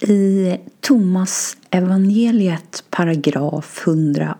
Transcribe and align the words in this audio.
I 0.00 0.56
Thomas 0.80 1.56
evangeliet 1.70 2.84
paragraf 2.90 3.82
108 3.86 4.36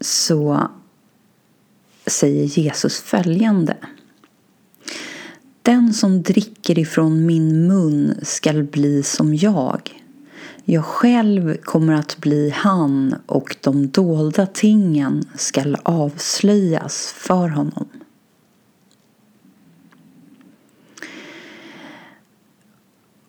så 0.00 0.68
säger 2.06 2.44
Jesus 2.44 3.00
följande. 3.00 3.76
Den 5.62 5.94
som 5.94 6.22
dricker 6.22 6.78
ifrån 6.78 7.26
min 7.26 7.66
mun 7.66 8.14
skall 8.22 8.62
bli 8.62 9.02
som 9.02 9.34
jag. 9.34 10.02
Jag 10.64 10.84
själv 10.84 11.56
kommer 11.56 11.92
att 11.92 12.18
bli 12.18 12.50
han 12.50 13.14
och 13.26 13.56
de 13.60 13.88
dolda 13.88 14.46
tingen 14.46 15.22
skall 15.34 15.76
avslöjas 15.82 17.14
för 17.16 17.48
honom. 17.48 17.88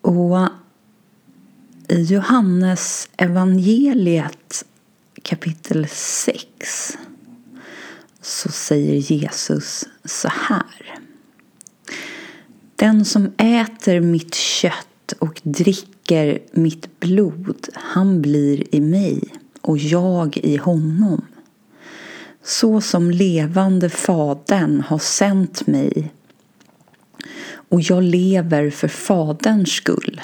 Och 0.01 0.49
i 1.87 2.01
Johannes 2.01 3.09
evangeliet 3.17 4.65
kapitel 5.21 5.87
6 5.91 6.97
så 8.21 8.49
säger 8.49 8.95
Jesus 8.95 9.83
så 10.05 10.27
här. 10.27 10.99
Den 12.75 13.05
som 13.05 13.31
äter 13.37 13.99
mitt 13.99 14.35
kött 14.35 15.13
och 15.19 15.41
dricker 15.43 16.39
mitt 16.51 16.99
blod, 16.99 17.67
han 17.73 18.21
blir 18.21 18.75
i 18.75 18.81
mig 18.81 19.21
och 19.61 19.77
jag 19.77 20.37
i 20.37 20.57
honom. 20.57 21.25
Så 22.43 22.81
som 22.81 23.11
levande 23.11 23.89
Fadern 23.89 24.81
har 24.81 24.99
sänt 24.99 25.67
mig 25.67 26.11
och 27.71 27.81
jag 27.81 28.03
lever 28.03 28.69
för 28.69 28.87
Faderns 28.87 29.69
skull. 29.69 30.21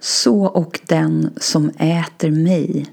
Så 0.00 0.44
och 0.44 0.80
den 0.86 1.30
som 1.36 1.70
äter 1.70 2.30
mig, 2.30 2.86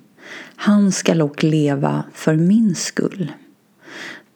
han 0.56 0.92
skall 0.92 1.22
och 1.22 1.44
leva 1.44 2.03
för 2.14 2.36
min 2.36 2.75
skull. 2.75 3.31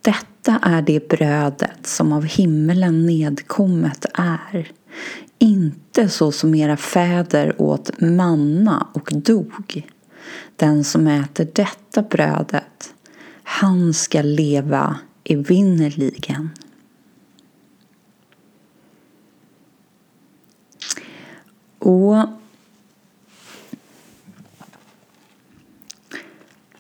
Detta 0.01 0.59
är 0.61 0.81
det 0.81 1.09
brödet 1.09 1.87
som 1.87 2.13
av 2.13 2.23
himmelen 2.25 3.05
nedkommet 3.05 4.05
är. 4.13 4.71
Inte 5.39 6.09
så 6.09 6.31
som 6.31 6.55
era 6.55 6.77
fäder 6.77 7.61
åt 7.61 8.01
manna 8.01 8.87
och 8.93 9.09
dog. 9.13 9.87
Den 10.55 10.83
som 10.83 11.07
äter 11.07 11.47
detta 11.53 12.01
brödet, 12.01 12.93
han 13.43 13.93
ska 13.93 14.21
leva 14.21 14.95
evinnerligen. 15.23 16.49
Och 21.87 22.25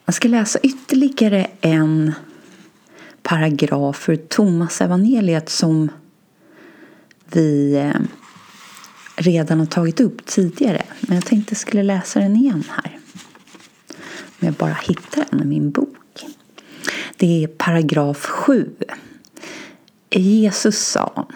jag 0.05 0.15
ska 0.15 0.27
läsa 0.27 0.59
ytterligare 0.59 1.47
en 1.61 2.13
paragraf 3.21 4.09
ur 4.09 4.15
Thomas 4.15 4.81
evangeliet 4.81 5.49
som 5.49 5.89
vi 7.25 7.75
eh, 7.75 8.01
redan 9.15 9.59
har 9.59 9.65
tagit 9.65 9.99
upp 9.99 10.25
tidigare. 10.25 10.83
Men 11.01 11.15
jag 11.15 11.25
tänkte 11.25 11.51
jag 11.53 11.59
skulle 11.59 11.83
läsa 11.83 12.19
den 12.19 12.35
igen 12.35 12.63
här. 12.69 12.99
Om 14.21 14.45
jag 14.47 14.53
bara 14.53 14.77
hittar 14.83 15.25
den 15.29 15.41
i 15.41 15.45
min 15.45 15.71
bok. 15.71 16.25
Det 17.17 17.43
är 17.43 17.47
paragraf 17.47 18.25
7. 18.25 18.75
Jesus 20.09 20.77
sa 20.77 21.27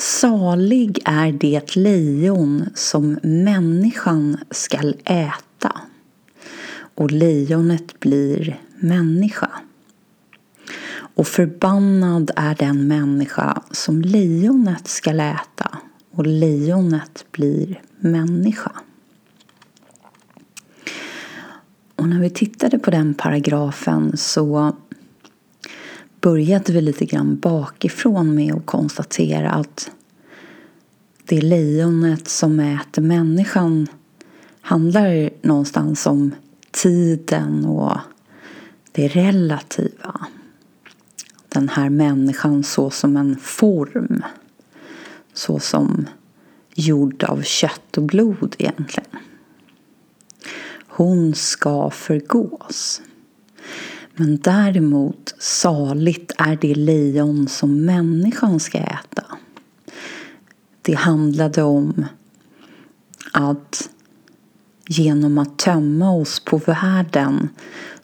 Salig 0.00 0.98
är 1.04 1.32
det 1.32 1.76
lejon 1.76 2.64
som 2.74 3.18
människan 3.22 4.38
skall 4.50 4.96
äta 5.04 5.80
och 6.94 7.10
lejonet 7.10 8.00
blir 8.00 8.60
människa. 8.78 9.50
Och 10.92 11.26
förbannad 11.26 12.30
är 12.36 12.54
den 12.54 12.88
människa 12.88 13.62
som 13.70 14.02
lejonet 14.02 14.88
skall 14.88 15.20
äta 15.20 15.78
och 16.10 16.26
lejonet 16.26 17.24
blir 17.32 17.82
människa. 17.98 18.72
Och 21.96 22.08
när 22.08 22.20
vi 22.20 22.30
tittade 22.30 22.78
på 22.78 22.90
den 22.90 23.14
paragrafen 23.14 24.16
så 24.16 24.76
började 26.20 26.72
vi 26.72 26.80
lite 26.80 27.06
grann 27.06 27.38
bakifrån 27.38 28.34
med 28.34 28.54
att 28.54 28.66
konstatera 28.66 29.50
att 29.50 29.90
det 31.24 31.40
lejonet 31.40 32.28
som 32.28 32.60
äter 32.60 33.02
människan 33.02 33.86
handlar 34.60 35.30
någonstans 35.42 36.06
om 36.06 36.34
tiden 36.70 37.64
och 37.64 37.98
det 38.92 39.08
relativa. 39.08 40.26
Den 41.48 41.68
här 41.68 41.90
människan 41.90 42.62
så 42.62 42.90
som 42.90 43.16
en 43.16 43.36
form. 43.36 44.22
Så 45.32 45.58
som 45.58 46.06
gjord 46.74 47.24
av 47.24 47.42
kött 47.42 47.96
och 47.96 48.02
blod 48.02 48.56
egentligen. 48.58 49.10
Hon 50.86 51.34
ska 51.34 51.90
förgås. 51.90 53.02
Men 54.20 54.36
däremot 54.36 55.34
saligt 55.38 56.32
är 56.38 56.58
det 56.60 56.74
lejon 56.74 57.48
som 57.48 57.84
människan 57.84 58.60
ska 58.60 58.78
äta. 58.78 59.24
Det 60.82 60.94
handlade 60.94 61.62
om 61.62 62.04
att 63.32 63.90
genom 64.88 65.38
att 65.38 65.58
tömma 65.58 66.12
oss 66.12 66.40
på 66.40 66.56
världen 66.56 67.48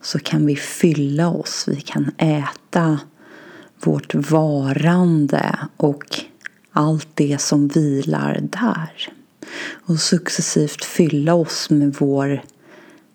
så 0.00 0.19
kan 0.19 0.47
vi 0.47 0.56
fylla 0.56 1.28
oss. 1.28 1.65
Vi 1.69 1.81
kan 1.81 2.10
äta 2.19 2.99
vårt 3.84 4.15
varande 4.15 5.59
och 5.76 6.21
allt 6.72 7.09
det 7.15 7.41
som 7.41 7.69
vilar 7.69 8.41
där. 8.43 9.12
Och 9.72 10.00
successivt 10.00 10.84
fylla 10.84 11.34
oss 11.34 11.71
med 11.71 11.94
vår 11.99 12.43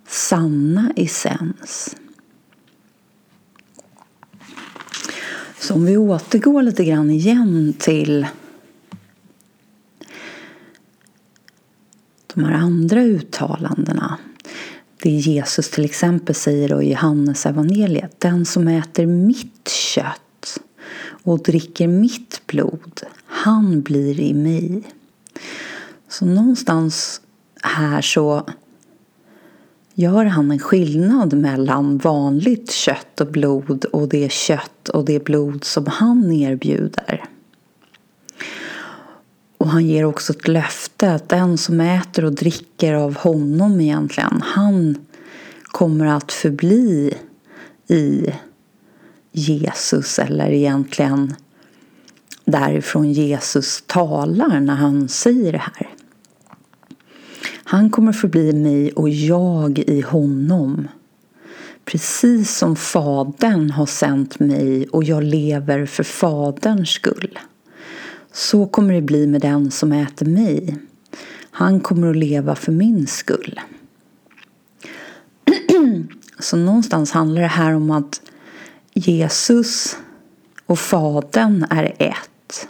sanna 0.08 0.94
essens. 0.96 1.96
Så 5.62 5.74
om 5.74 5.86
vi 5.86 5.98
återgår 5.98 6.62
lite 6.62 6.84
grann 6.86 7.10
igen 7.10 7.74
till 7.80 8.28
de 12.34 12.44
här 12.44 12.54
andra 12.54 13.02
uttalandena. 13.02 14.18
Det 15.04 15.10
Jesus 15.10 15.70
till 15.70 15.86
exempel 15.86 16.36
säger 16.36 16.82
i 16.82 16.92
Johannes 16.92 17.46
evangeliet. 17.46 18.20
Den 18.20 18.46
som 18.46 18.68
äter 18.68 19.06
mitt 19.06 19.68
kött 19.70 20.60
och 21.24 21.44
dricker 21.44 21.88
mitt 21.88 22.42
blod, 22.48 23.02
han 23.26 23.82
blir 23.82 24.20
i 24.20 24.34
mig. 24.34 24.84
Så 26.10 26.26
någonstans 26.26 27.22
här 27.62 28.02
så 28.02 28.50
gör 29.94 30.26
han 30.26 30.52
en 30.52 30.60
skillnad 30.60 31.34
mellan 31.34 31.98
vanligt 31.98 32.72
kött 32.72 33.22
och 33.22 33.28
blod 33.28 33.86
och 33.86 34.10
det 34.10 34.32
kött 34.32 34.90
och 34.90 35.06
det 35.06 35.24
blod 35.24 35.64
som 35.64 35.86
han 35.88 36.32
erbjuder. 36.32 37.26
Och 39.58 39.68
han 39.68 39.88
ger 39.88 40.06
också 40.06 40.34
ett 40.34 40.48
löfte 40.48 41.14
att 41.14 41.30
den 41.30 41.58
som 41.58 41.82
äter 41.82 42.26
och 42.26 42.34
dricker 42.34 42.94
av 42.94 43.16
honom 43.16 43.82
egentligen, 43.82 44.42
han 44.46 45.06
kommer 45.64 46.06
att 46.06 46.32
förbli 46.32 47.14
i 47.88 48.34
Jesus 49.32 50.20
eller 50.20 50.52
egentligen 50.52 51.36
därifrån 52.46 53.12
Jesus 53.12 53.84
talar 53.88 54.60
när 54.60 54.76
han 54.76 55.10
säger 55.10 55.52
det 55.52 55.58
här. 55.76 55.90
Han 57.72 57.90
kommer 57.90 58.12
förbli 58.12 58.54
mig 58.54 58.92
och 58.92 59.10
jag 59.10 59.80
i 59.80 60.02
honom. 60.02 60.88
Precis 61.86 62.58
som 62.58 62.76
Fadern 62.76 63.70
har 63.70 63.86
sänt 63.86 64.40
mig 64.40 64.88
och 64.88 65.04
jag 65.04 65.24
lever 65.24 65.86
för 65.86 66.04
Faderns 66.04 66.90
skull. 66.90 67.40
Så 68.32 68.66
kommer 68.66 68.94
det 68.94 69.02
bli 69.02 69.28
med 69.28 69.42
den 69.42 69.72
som 69.72 69.92
äter 69.92 70.26
mig. 70.26 70.78
Han 71.52 71.80
kommer 71.80 72.10
att 72.10 72.16
leva 72.16 72.56
för 72.56 72.72
min 72.72 73.08
skull. 73.08 73.60
Så 76.40 76.58
någonstans 76.58 77.12
handlar 77.12 77.42
det 77.42 77.48
här 77.48 77.74
om 77.74 77.92
att 77.92 78.22
Jesus 78.94 79.98
och 80.66 80.80
Fadern 80.80 81.66
är 81.70 81.96
ett. 81.98 82.68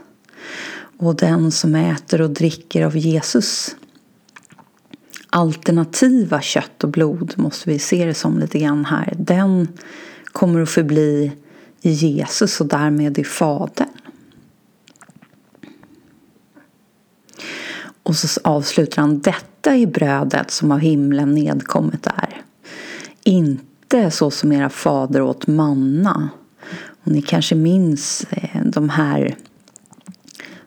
Och 0.97 1.15
den 1.15 1.51
som 1.51 1.75
äter 1.75 2.21
och 2.21 2.29
dricker 2.29 2.85
av 2.85 2.97
Jesus 2.97 3.75
alternativa 5.31 6.41
kött 6.41 6.83
och 6.83 6.89
blod 6.89 7.33
måste 7.37 7.69
vi 7.69 7.79
se 7.79 8.05
det 8.05 8.13
som 8.13 8.39
lite 8.39 8.59
grann 8.59 8.85
här. 8.85 9.13
Den 9.17 9.67
kommer 10.25 10.61
att 10.61 10.69
förbli 10.69 11.31
i 11.81 11.91
Jesus 11.91 12.61
och 12.61 12.67
därmed 12.67 13.17
i 13.17 13.23
Fadern. 13.23 13.87
Och 18.03 18.15
så 18.15 18.41
avslutar 18.43 19.01
han 19.01 19.19
detta 19.19 19.77
i 19.77 19.87
brödet 19.87 20.51
som 20.51 20.71
av 20.71 20.79
himlen 20.79 21.35
nedkommet 21.35 22.07
är. 22.07 22.41
Inte 23.23 24.11
så 24.11 24.31
som 24.31 24.51
era 24.51 24.69
fader 24.69 25.21
åt 25.21 25.47
manna. 25.47 26.29
Och 27.03 27.11
ni 27.11 27.21
kanske 27.21 27.55
minns 27.55 28.25
eh, 28.29 28.61
de 28.65 28.89
här 28.89 29.35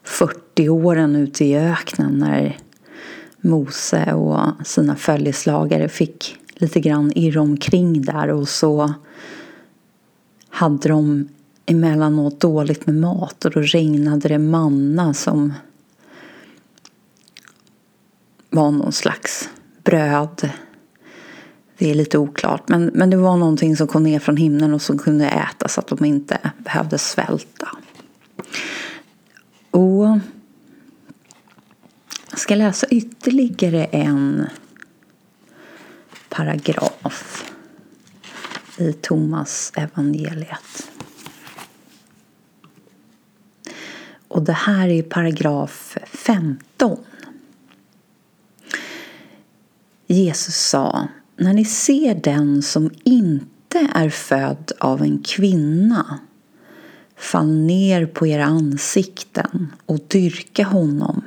40 0.03 0.69
åren 0.69 1.17
ute 1.17 1.45
i 1.45 1.57
öknen 1.57 2.19
när 2.19 2.59
Mose 3.45 4.13
och 4.13 4.67
sina 4.67 4.97
följeslagare 4.97 5.89
fick 5.89 6.37
lite 6.55 6.81
grann 6.81 7.13
irra 7.15 7.41
omkring 7.41 8.03
där 8.03 8.29
och 8.29 8.49
så 8.49 8.95
hade 10.49 10.89
de 10.89 11.29
emellanåt 11.67 12.41
dåligt 12.41 12.87
med 12.87 12.95
mat 12.95 13.45
och 13.45 13.51
då 13.51 13.61
regnade 13.61 14.29
det 14.29 14.39
manna 14.39 15.15
som 15.15 15.53
var 18.51 18.71
någon 18.71 18.93
slags 18.93 19.49
bröd. 19.85 20.51
Det 21.79 21.91
är 21.91 21.95
lite 21.95 22.19
oklart, 22.19 22.69
men, 22.69 22.91
men 22.95 23.11
det 23.11 23.17
var 23.17 23.37
någonting 23.37 23.77
som 23.77 23.87
kom 23.87 24.03
ner 24.03 24.19
från 24.19 24.37
himlen 24.37 24.75
och 24.75 24.83
som 24.83 24.99
kunde 24.99 25.29
ätas 25.29 25.75
så 25.75 25.81
att 25.81 25.87
de 25.87 26.05
inte 26.05 26.39
behövde 26.59 26.99
svälta. 26.99 27.69
Och 29.71 30.19
jag 32.35 32.41
ska 32.41 32.55
läsa 32.55 32.87
ytterligare 32.87 33.85
en 33.85 34.47
paragraf 36.29 37.53
i 38.79 38.93
Thomas 38.93 39.73
evangeliet. 39.77 40.91
Och 44.29 44.43
det 44.43 44.53
här 44.53 44.89
är 44.89 45.03
paragraf 45.03 45.99
15. 46.07 46.99
Jesus 50.07 50.57
sa, 50.57 51.09
när 51.37 51.53
ni 51.53 51.65
ser 51.65 52.15
den 52.15 52.63
som 52.63 52.91
inte 53.05 53.89
är 53.95 54.11
född 54.11 54.73
av 54.81 55.03
en 55.03 55.23
kvinna 55.23 56.19
fall 57.17 57.53
ner 57.53 58.07
på 58.07 58.27
era 58.27 58.45
ansikten 58.45 59.73
och 59.87 59.99
dyrka 60.09 60.65
honom. 60.65 61.23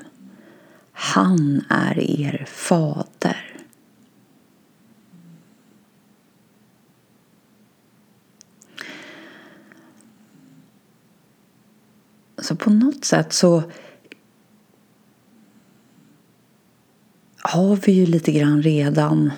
Han 1.00 1.66
är 1.70 2.00
er 2.00 2.46
fader. 2.48 3.58
Så 12.38 12.56
på 12.56 12.70
något 12.70 13.06
sätt 13.06 13.34
så 13.34 13.64
har 17.38 17.76
vi 17.76 17.92
ju 17.92 18.06
lite 18.06 18.32
grann 18.32 18.64
redan 18.64 19.32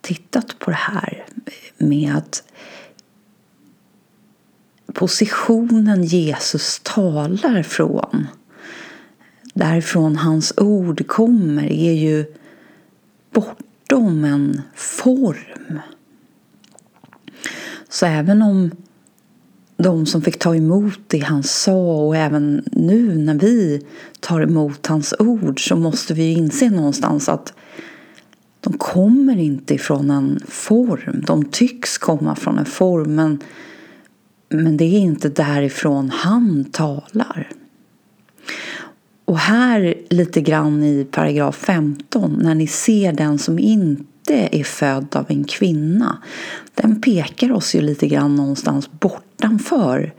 tittat 0.00 0.58
på 0.58 0.70
det 0.70 0.76
här 0.76 1.26
med 1.78 2.16
att 2.16 2.44
positionen 4.92 6.04
Jesus 6.04 6.80
talar 6.82 7.62
från, 7.62 8.26
därifrån 9.54 10.16
hans 10.16 10.52
ord 10.56 11.06
kommer, 11.06 11.72
är 11.72 11.92
ju 11.92 12.24
bortom 13.30 14.24
en 14.24 14.62
form. 14.74 15.78
Så 17.88 18.06
även 18.06 18.42
om 18.42 18.70
de 19.76 20.06
som 20.06 20.22
fick 20.22 20.38
ta 20.38 20.56
emot 20.56 21.00
det 21.06 21.18
han 21.18 21.42
sa 21.42 22.06
och 22.06 22.16
även 22.16 22.64
nu 22.72 23.18
när 23.18 23.34
vi 23.34 23.86
tar 24.20 24.40
emot 24.40 24.86
hans 24.86 25.14
ord 25.18 25.68
så 25.68 25.76
måste 25.76 26.14
vi 26.14 26.32
inse 26.32 26.70
någonstans 26.70 27.28
att 27.28 27.52
de 28.60 28.72
kommer 28.72 29.36
inte 29.36 29.74
ifrån 29.74 30.10
en 30.10 30.40
form. 30.48 31.24
De 31.26 31.44
tycks 31.44 31.98
komma 31.98 32.34
från 32.34 32.58
en 32.58 32.64
form 32.64 33.14
men, 33.14 33.40
men 34.52 34.76
det 34.76 34.84
är 34.84 34.98
inte 34.98 35.28
därifrån 35.28 36.10
han 36.10 36.64
talar. 36.64 37.48
Och 39.24 39.38
här 39.38 39.94
lite 40.10 40.40
grann 40.40 40.82
i 40.82 41.04
paragraf 41.10 41.56
15 41.56 42.38
när 42.42 42.54
ni 42.54 42.66
ser 42.66 43.12
den 43.12 43.38
som 43.38 43.58
inte 43.58 44.48
är 44.52 44.64
född 44.64 45.16
av 45.16 45.26
en 45.28 45.44
kvinna. 45.44 46.18
Den 46.74 47.00
pekar 47.00 47.52
oss 47.52 47.74
ju 47.74 47.80
lite 47.80 48.08
grann 48.08 48.36
någonstans 48.36 48.90
bortanför 49.00 50.12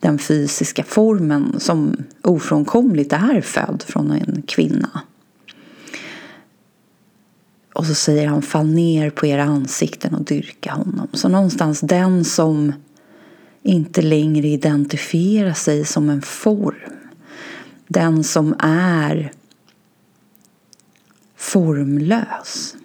den 0.00 0.18
fysiska 0.18 0.84
formen 0.84 1.54
som 1.58 1.96
ofrånkomligt 2.22 3.12
är 3.12 3.40
född 3.40 3.84
från 3.86 4.10
en 4.10 4.42
kvinna. 4.46 5.00
Och 7.74 7.86
så 7.86 7.94
säger 7.94 8.26
han 8.26 8.42
fall 8.42 8.66
ner 8.66 9.10
på 9.10 9.26
era 9.26 9.44
ansikten 9.44 10.14
och 10.14 10.24
dyrka 10.24 10.72
honom. 10.72 11.08
Så 11.12 11.28
någonstans 11.28 11.80
den 11.80 12.24
som 12.24 12.72
inte 13.66 14.02
längre 14.02 14.48
identifiera 14.48 15.54
sig 15.54 15.84
som 15.84 16.10
en 16.10 16.22
form. 16.22 16.92
Den 17.88 18.24
som 18.24 18.54
är 18.58 19.32
formlös. 21.36 22.76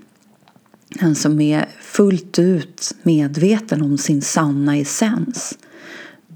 Den 0.88 1.16
som 1.16 1.42
är 1.42 1.70
fullt 1.82 2.40
ut 2.40 2.96
medveten 3.04 3.82
om 3.82 3.98
sin 3.98 4.22
sanna 4.22 4.78
essens. 4.78 5.58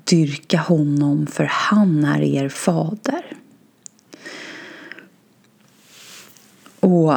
Dyrka 0.03 0.57
honom 0.57 1.27
för 1.27 1.43
han 1.43 2.05
är 2.05 2.21
er 2.21 2.49
fader. 2.49 3.37
Och 6.79 7.13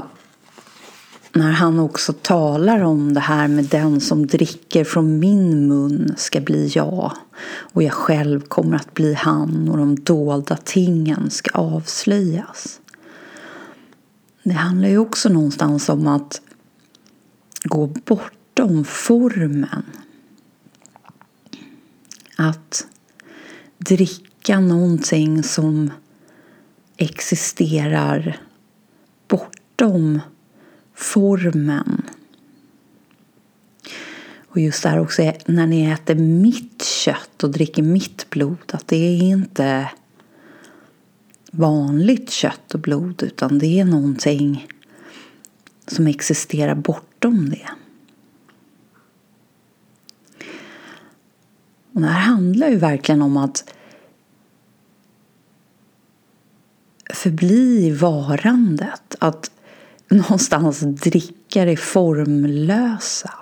när 1.39 1.53
han 1.53 1.79
också 1.79 2.13
talar 2.13 2.83
om 2.83 3.15
det 3.15 3.21
här 3.21 3.49
med 3.49 3.65
den 3.65 4.01
som 4.01 4.27
dricker 4.27 4.85
från 4.85 5.19
min 5.19 5.69
mun 5.69 6.15
ska 6.17 6.41
bli 6.41 6.67
jag 6.75 7.13
och 7.49 7.83
jag 7.83 7.93
själv 7.93 8.41
kommer 8.41 8.77
att 8.77 8.95
bli 8.95 9.15
han 9.15 9.69
och 9.69 9.77
de 9.77 9.97
dolda 9.97 10.57
tingen 10.57 11.31
ska 11.31 11.51
avslöjas. 11.59 12.81
Det 14.43 14.53
handlar 14.53 14.89
ju 14.89 14.99
också 14.99 15.29
någonstans 15.29 15.89
om 15.89 16.07
att 16.07 16.41
gå 17.63 17.87
bortom 17.87 18.85
formen. 18.85 19.83
Att 22.37 22.87
dricka 23.79 24.61
någonting 24.61 25.43
som 25.43 25.91
existerar 26.97 28.41
bortom 29.29 30.21
formen. 30.99 32.03
Och 34.49 34.61
just 34.61 34.83
där 34.83 34.99
också 34.99 35.33
när 35.47 35.67
ni 35.67 35.91
äter 35.91 36.15
mitt 36.15 36.85
kött 36.85 37.45
och 37.45 37.51
dricker 37.51 37.83
mitt 37.83 38.31
blod 38.31 38.59
att 38.73 38.89
det 38.89 38.97
är 38.97 39.23
inte 39.23 39.91
vanligt 41.51 42.31
kött 42.31 42.75
och 42.75 42.81
blod 42.81 43.23
utan 43.23 43.59
det 43.59 43.81
är 43.81 43.85
någonting 43.85 44.67
som 45.87 46.07
existerar 46.07 46.75
bortom 46.75 47.51
det. 47.51 47.69
Och 51.93 52.01
det 52.01 52.07
här 52.07 52.21
handlar 52.21 52.69
ju 52.69 52.77
verkligen 52.77 53.23
om 53.23 53.37
att 53.37 53.75
förbli 57.15 57.87
i 57.87 57.91
varandet. 57.91 59.17
Att 59.19 59.51
någonstans 60.09 60.81
dricka 60.81 61.65
det 61.65 61.77
formlösa. 61.77 63.35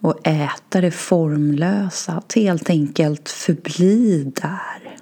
Och 0.00 0.26
äta 0.26 0.80
det 0.80 0.90
formlösa. 0.90 2.12
Att 2.12 2.32
helt 2.32 2.70
enkelt 2.70 3.28
förbli 3.28 4.32
där. 4.42 4.96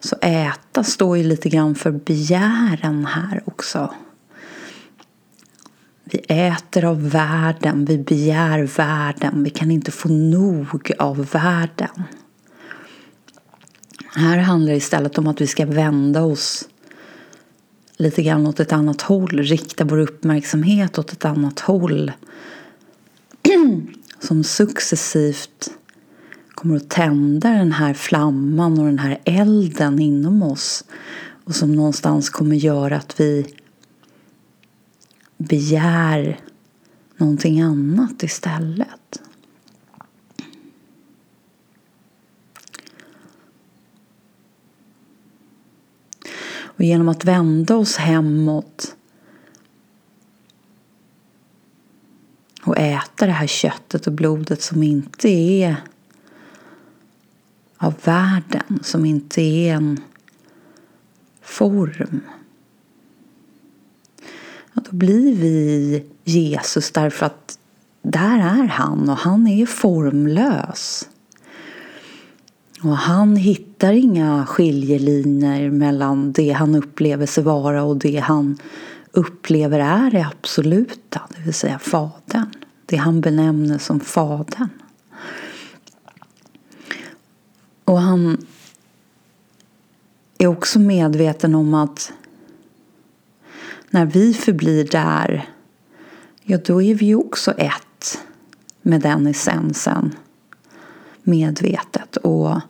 Så 0.00 0.16
äta 0.22 0.84
står 0.84 1.18
ju 1.18 1.24
lite 1.24 1.48
grann 1.48 1.74
för 1.74 1.90
begären 1.90 3.06
här 3.06 3.42
också. 3.44 3.94
Vi 6.04 6.18
äter 6.28 6.84
av 6.84 7.10
världen, 7.10 7.84
vi 7.84 7.98
begär 7.98 8.62
världen, 8.62 9.42
vi 9.42 9.50
kan 9.50 9.70
inte 9.70 9.90
få 9.90 10.08
nog 10.08 10.92
av 10.98 11.26
världen. 11.26 12.02
Här 14.14 14.38
handlar 14.38 14.72
det 14.72 14.76
istället 14.76 15.18
om 15.18 15.26
att 15.26 15.40
vi 15.40 15.46
ska 15.46 15.66
vända 15.66 16.22
oss 16.22 16.68
lite 17.96 18.22
grann 18.22 18.46
åt 18.46 18.60
ett 18.60 18.72
annat 18.72 19.02
håll, 19.02 19.38
rikta 19.42 19.84
vår 19.84 19.98
uppmärksamhet 19.98 20.98
åt 20.98 21.12
ett 21.12 21.24
annat 21.24 21.60
håll 21.60 22.12
som 24.20 24.44
successivt 24.44 25.70
kommer 26.54 26.76
att 26.76 26.90
tända 26.90 27.50
den 27.50 27.72
här 27.72 27.94
flamman 27.94 28.78
och 28.78 28.86
den 28.86 28.98
här 28.98 29.18
elden 29.24 30.00
inom 30.00 30.42
oss 30.42 30.84
och 31.44 31.54
som 31.54 31.76
någonstans 31.76 32.30
kommer 32.30 32.56
göra 32.56 32.96
att 32.96 33.20
vi 33.20 33.46
begär 35.38 36.40
någonting 37.16 37.60
annat 37.60 38.22
istället. 38.22 39.05
Och 46.76 46.84
genom 46.84 47.08
att 47.08 47.24
vända 47.24 47.76
oss 47.76 47.96
hemåt 47.96 48.96
och 52.62 52.78
äta 52.78 53.26
det 53.26 53.32
här 53.32 53.46
köttet 53.46 54.06
och 54.06 54.12
blodet 54.12 54.62
som 54.62 54.82
inte 54.82 55.28
är 55.28 55.76
av 57.76 57.94
världen, 58.04 58.80
som 58.82 59.04
inte 59.04 59.40
är 59.40 59.74
en 59.74 60.00
form. 61.42 62.20
Ja, 64.72 64.82
då 64.90 64.96
blir 64.96 65.36
vi 65.36 66.04
Jesus 66.24 66.90
därför 66.90 67.26
att 67.26 67.58
där 68.02 68.38
är 68.38 68.66
han 68.66 69.08
och 69.08 69.16
han 69.16 69.46
är 69.46 69.66
formlös. 69.66 71.08
Och 72.86 72.96
han 72.96 73.36
hittar 73.36 73.92
inga 73.92 74.46
skiljelinjer 74.46 75.70
mellan 75.70 76.32
det 76.32 76.52
han 76.52 76.74
upplever 76.74 77.26
sig 77.26 77.44
vara 77.44 77.82
och 77.82 77.96
det 77.96 78.18
han 78.18 78.58
upplever 79.12 79.78
är 79.78 80.10
det 80.10 80.26
absoluta, 80.26 81.22
det 81.36 81.42
vill 81.42 81.54
säga 81.54 81.78
Fadern. 81.78 82.50
Det 82.86 82.96
han 82.96 83.20
benämner 83.20 83.78
som 83.78 84.00
Fadern. 84.00 84.68
Och 87.84 88.00
han 88.00 88.46
är 90.38 90.46
också 90.46 90.78
medveten 90.78 91.54
om 91.54 91.74
att 91.74 92.12
när 93.90 94.06
vi 94.06 94.34
förblir 94.34 94.84
där, 94.84 95.48
ja 96.42 96.58
då 96.58 96.82
är 96.82 96.94
vi 96.94 97.06
ju 97.06 97.16
också 97.16 97.52
ett 97.52 98.18
med 98.82 99.00
den 99.00 99.26
essensen 99.26 100.14
medvetet. 101.22 102.16
Och 102.16 102.60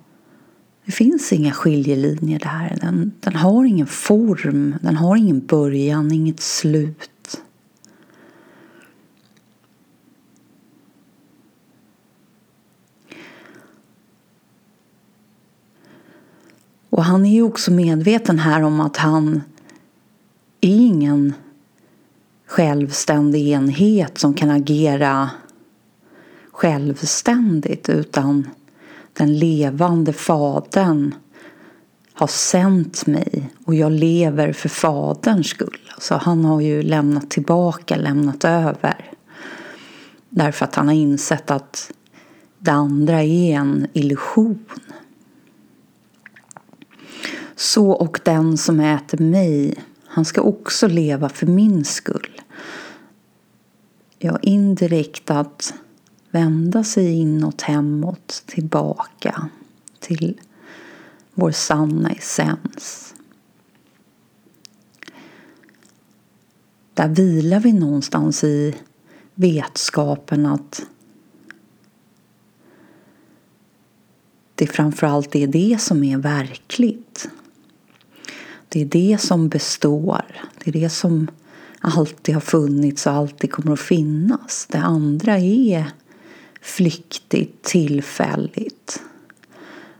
det 0.87 0.93
finns 0.93 1.33
inga 1.33 1.53
skiljelinjer 1.53 2.39
där. 2.39 2.79
Den, 2.81 3.13
den 3.21 3.37
har 3.37 3.65
ingen 3.65 3.87
form, 3.87 4.75
den 4.83 4.97
har 4.97 5.17
ingen 5.17 5.47
början, 5.47 6.13
inget 6.13 6.41
slut. 6.41 7.41
Och 16.91 17.05
han 17.05 17.27
är 17.27 17.31
ju 17.31 17.43
också 17.43 17.73
medveten 17.73 18.39
här 18.39 18.63
om 18.63 18.81
att 18.81 18.97
han 18.97 19.43
är 20.61 20.77
ingen 20.77 21.35
självständig 22.47 23.49
enhet 23.49 24.19
som 24.19 24.35
kan 24.35 24.51
agera 24.51 25.31
självständigt 26.53 27.89
utan 27.89 28.49
den 29.17 29.39
levande 29.39 30.13
Fadern 30.13 31.15
har 32.13 32.27
sänt 32.27 33.07
mig 33.07 33.51
och 33.65 33.75
jag 33.75 33.93
lever 33.93 34.53
för 34.53 34.69
Faderns 34.69 35.47
skull. 35.47 35.91
Så 35.99 36.15
han 36.15 36.45
har 36.45 36.61
ju 36.61 36.83
lämnat 36.83 37.31
tillbaka, 37.31 37.97
lämnat 37.97 38.45
över. 38.45 39.13
Därför 40.29 40.65
att 40.65 40.75
han 40.75 40.89
har 40.89 40.95
insett 40.95 41.51
att 41.51 41.93
det 42.59 42.71
andra 42.71 43.23
är 43.23 43.55
en 43.55 43.87
illusion. 43.93 44.65
Så 47.57 47.91
och 47.91 48.21
den 48.25 48.59
som 48.59 48.81
äter 48.81 49.19
mig, 49.19 49.75
han 50.07 50.25
ska 50.25 50.41
också 50.41 50.89
leva 50.89 51.29
för 51.29 51.47
min 51.47 51.85
skull. 51.85 52.41
Ja, 54.19 54.39
indirekt 54.43 55.31
att 55.31 55.75
vända 56.37 56.85
sig 56.85 57.13
inåt, 57.13 57.63
hemåt, 57.63 58.43
tillbaka 58.47 59.49
till 60.01 60.41
vår 61.35 61.51
sanna 61.51 62.11
essens. 62.11 63.15
Där 66.95 67.09
vilar 67.09 67.61
vi 67.61 67.73
någonstans 67.73 68.45
i 68.45 68.75
vetskapen 69.35 70.47
att 70.47 70.87
det 74.55 74.67
framförallt 74.67 75.37
är 75.37 75.47
det 75.47 75.81
som 75.81 76.05
är 76.05 76.19
verkligt. 76.19 77.29
Det 78.69 78.81
är 78.81 78.87
det 78.87 79.21
som 79.21 79.49
består. 79.49 80.25
Det 80.65 80.71
är 80.71 80.73
det 80.73 80.91
som 80.91 81.31
alltid 81.81 82.35
har 82.35 82.41
funnits 82.41 83.07
och 83.07 83.13
alltid 83.13 83.53
kommer 83.53 83.73
att 83.73 83.81
finnas. 83.81 84.67
Det 84.71 84.79
andra 84.79 85.39
är 85.39 85.93
flyktigt, 86.67 87.63
tillfälligt. 87.63 89.03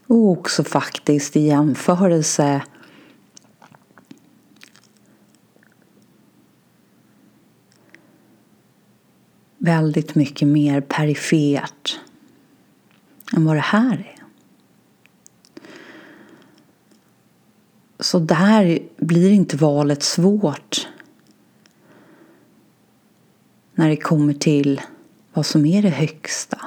Och 0.07 0.29
också 0.29 0.65
faktiskt 0.65 1.37
i 1.37 1.41
jämförelse 1.41 2.63
väldigt 9.59 10.15
mycket 10.15 10.49
mer 10.49 10.81
perifert 10.81 12.01
än 13.37 13.45
vad 13.45 13.57
det 13.57 13.61
här 13.61 13.93
är. 13.93 14.23
Så 17.99 18.19
där 18.19 18.79
blir 18.97 19.31
inte 19.31 19.57
valet 19.57 20.03
svårt 20.03 20.89
när 23.75 23.89
det 23.89 23.97
kommer 23.97 24.35
till 24.35 24.81
vad 25.37 25.47
som 25.47 25.67
är 25.67 25.83
det 25.83 25.89
högsta. 25.89 26.61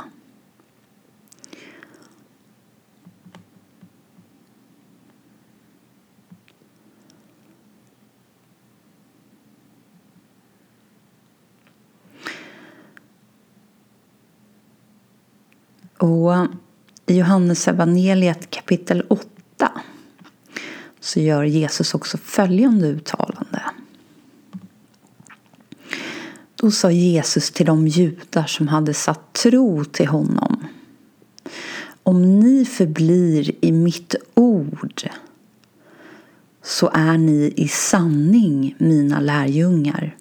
Och 15.97 16.47
i 17.05 17.17
Johannes 17.17 17.67
evangeliet 17.67 18.49
kapitel 18.49 19.05
8 19.09 19.27
så 20.99 21.19
gör 21.19 21.43
Jesus 21.43 21.93
också 21.93 22.17
följande 22.17 22.87
uttalande. 22.87 23.38
Då 26.61 26.71
sa 26.71 26.91
Jesus 26.91 27.51
till 27.51 27.65
de 27.65 27.87
judar 27.87 28.45
som 28.45 28.67
hade 28.67 28.93
satt 28.93 29.33
tro 29.33 29.85
till 29.85 30.07
honom. 30.07 30.67
Om 32.03 32.39
ni 32.39 32.65
förblir 32.65 33.65
i 33.65 33.71
mitt 33.71 34.15
ord 34.33 35.09
så 36.63 36.89
är 36.93 37.17
ni 37.17 37.53
i 37.55 37.67
sanning 37.67 38.75
mina 38.77 39.19
lärjungar. 39.19 40.15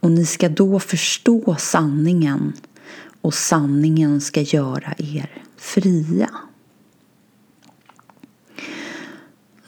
Och 0.00 0.10
ni 0.10 0.26
ska 0.26 0.48
då 0.48 0.80
förstå 0.80 1.56
sanningen 1.58 2.52
och 3.20 3.34
sanningen 3.34 4.20
ska 4.20 4.40
göra 4.40 4.94
er 4.98 5.42
fria. 5.56 6.30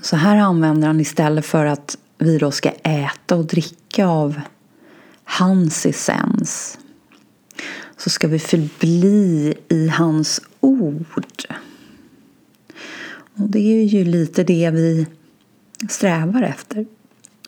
Så 0.00 0.16
här 0.16 0.36
använder 0.36 0.88
han 0.88 1.00
istället 1.00 1.46
för 1.46 1.66
att 1.66 1.98
vi 2.18 2.38
då 2.38 2.50
ska 2.50 2.70
äta 2.70 3.36
och 3.36 3.44
dricka 3.44 4.06
av 4.06 4.40
hans 5.24 5.86
essens 5.86 6.78
så 7.96 8.10
ska 8.10 8.28
vi 8.28 8.38
förbli 8.38 9.54
i 9.68 9.88
hans 9.88 10.40
ord. 10.60 11.44
Och 13.34 13.48
det 13.48 13.58
är 13.58 13.84
ju 13.84 14.04
lite 14.04 14.44
det 14.44 14.70
vi 14.70 15.06
strävar 15.88 16.42
efter 16.42 16.86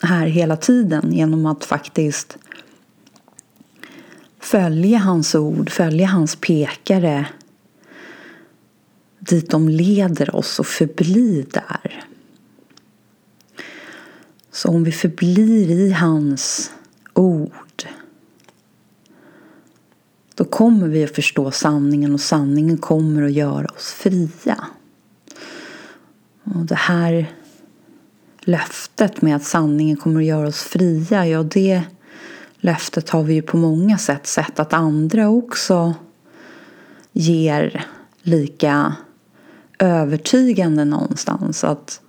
här 0.02 0.26
hela 0.26 0.56
tiden 0.56 1.12
genom 1.12 1.46
att 1.46 1.64
faktiskt 1.64 2.36
följa 4.38 4.98
hans 4.98 5.34
ord, 5.34 5.70
följa 5.70 6.06
hans 6.06 6.36
pekare 6.36 7.26
dit 9.18 9.50
de 9.50 9.68
leder 9.68 10.36
oss 10.36 10.58
och 10.58 10.66
förbli 10.66 11.46
där. 11.50 12.04
Så 14.50 14.68
om 14.68 14.84
vi 14.84 14.92
förblir 14.92 15.70
i 15.70 15.92
hans 15.92 16.72
ord 17.18 17.88
då 20.36 20.44
kommer 20.44 20.88
vi 20.88 21.04
att 21.04 21.14
förstå 21.14 21.50
sanningen 21.50 22.14
och 22.14 22.20
sanningen 22.20 22.78
kommer 22.78 23.22
att 23.22 23.32
göra 23.32 23.66
oss 23.66 23.92
fria. 23.92 24.64
Och 26.44 26.64
det 26.64 26.74
här 26.74 27.34
löftet 28.40 29.22
med 29.22 29.36
att 29.36 29.44
sanningen 29.44 29.96
kommer 29.96 30.20
att 30.20 30.26
göra 30.26 30.48
oss 30.48 30.62
fria, 30.62 31.26
ja 31.26 31.42
det 31.42 31.82
löftet 32.56 33.10
har 33.10 33.22
vi 33.22 33.34
ju 33.34 33.42
på 33.42 33.56
många 33.56 33.98
sätt 33.98 34.26
sett 34.26 34.58
att 34.58 34.72
andra 34.72 35.28
också 35.28 35.94
ger 37.12 37.86
lika 38.22 38.96
övertygande 39.78 40.84
någonstans. 40.84 41.64
Att 41.64 42.00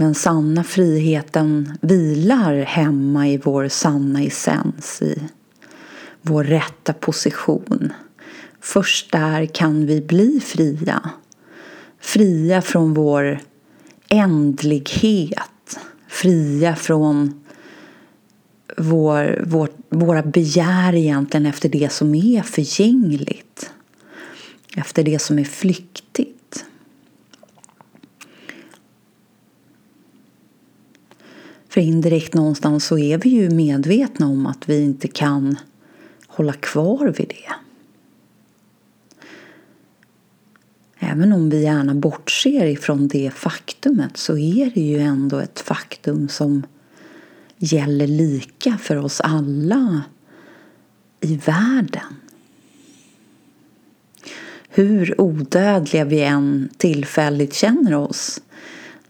den 0.00 0.14
sanna 0.14 0.64
friheten 0.64 1.78
vilar 1.80 2.54
hemma 2.54 3.28
i 3.28 3.38
vår 3.38 3.68
sanna 3.68 4.22
essens, 4.22 5.02
i 5.02 5.18
vår 6.22 6.44
rätta 6.44 6.92
position. 6.92 7.92
Först 8.60 9.12
där 9.12 9.46
kan 9.46 9.86
vi 9.86 10.00
bli 10.00 10.40
fria. 10.40 11.10
Fria 12.00 12.62
från 12.62 12.94
vår 12.94 13.40
ändlighet 14.08 15.50
fria 16.10 16.76
från 16.76 17.44
vår, 18.76 19.44
vår, 19.46 19.68
våra 19.88 20.22
begär 20.22 20.94
egentligen 20.94 21.46
efter 21.46 21.68
det 21.68 21.92
som 21.92 22.14
är 22.14 22.42
förgängligt. 22.42 23.70
Efter 24.76 25.02
det 25.02 25.18
som 25.18 25.38
är 25.38 25.44
flyktigt. 25.44 25.99
För 31.70 31.80
indirekt 31.80 32.34
någonstans 32.34 32.84
så 32.84 32.98
är 32.98 33.18
vi 33.18 33.28
ju 33.28 33.50
medvetna 33.50 34.26
om 34.26 34.46
att 34.46 34.68
vi 34.68 34.82
inte 34.82 35.08
kan 35.08 35.56
hålla 36.26 36.52
kvar 36.52 37.14
vid 37.18 37.28
det. 37.28 37.52
Även 40.98 41.32
om 41.32 41.50
vi 41.50 41.62
gärna 41.62 41.94
bortser 41.94 42.66
ifrån 42.66 43.08
det 43.08 43.30
faktumet 43.34 44.16
så 44.16 44.38
är 44.38 44.70
det 44.74 44.80
ju 44.80 44.98
ändå 44.98 45.38
ett 45.38 45.60
faktum 45.60 46.28
som 46.28 46.66
gäller 47.58 48.06
lika 48.06 48.78
för 48.78 48.96
oss 48.96 49.20
alla 49.20 50.02
i 51.20 51.36
världen. 51.36 52.16
Hur 54.68 55.20
odödliga 55.20 56.04
vi 56.04 56.22
än 56.22 56.68
tillfälligt 56.76 57.54
känner 57.54 57.94
oss 57.94 58.40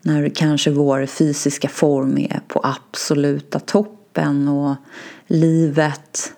när 0.02 0.28
kanske 0.28 0.70
vår 0.70 1.06
fysiska 1.06 1.68
form 1.68 2.18
är 2.18 2.40
på 2.48 2.60
absoluta 2.62 3.60
toppen 3.60 4.48
och 4.48 4.76
livet 5.26 6.32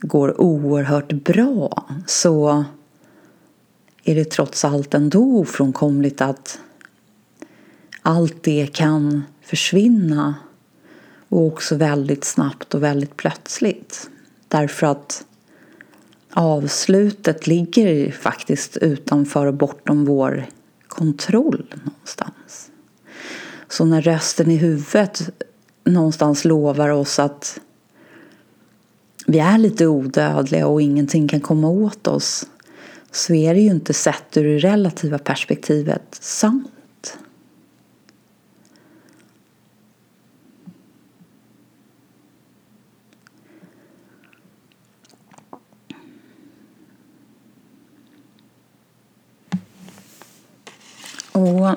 går 0.00 0.40
oerhört 0.40 1.12
bra 1.12 1.88
så 2.06 2.64
är 4.04 4.14
det 4.14 4.30
trots 4.30 4.64
allt 4.64 4.94
ändå 4.94 5.38
ofrånkomligt 5.38 6.20
att 6.20 6.60
allt 8.02 8.42
det 8.42 8.66
kan 8.72 9.22
försvinna 9.42 10.34
och 11.28 11.46
också 11.46 11.76
väldigt 11.76 12.24
snabbt 12.24 12.74
och 12.74 12.82
väldigt 12.82 13.16
plötsligt. 13.16 14.10
Därför 14.48 14.86
att 14.86 15.24
avslutet 16.32 17.46
ligger 17.46 18.12
faktiskt 18.12 18.76
utanför 18.76 19.46
och 19.46 19.54
bortom 19.54 20.04
vår 20.04 20.46
kontroll 20.96 21.66
någonstans. 21.84 22.70
Så 23.68 23.84
när 23.84 24.02
rösten 24.02 24.50
i 24.50 24.56
huvudet 24.56 25.30
någonstans 25.84 26.44
lovar 26.44 26.88
oss 26.88 27.18
att 27.18 27.60
vi 29.26 29.38
är 29.38 29.58
lite 29.58 29.86
odödliga 29.86 30.66
och 30.66 30.82
ingenting 30.82 31.28
kan 31.28 31.40
komma 31.40 31.68
åt 31.68 32.06
oss 32.06 32.46
så 33.10 33.34
är 33.34 33.54
det 33.54 33.60
ju 33.60 33.70
inte 33.70 33.94
sett 33.94 34.36
ur 34.36 34.44
det 34.44 34.58
relativa 34.58 35.18
perspektivet 35.18 36.16
sant. 36.20 36.70
Och 51.36 51.70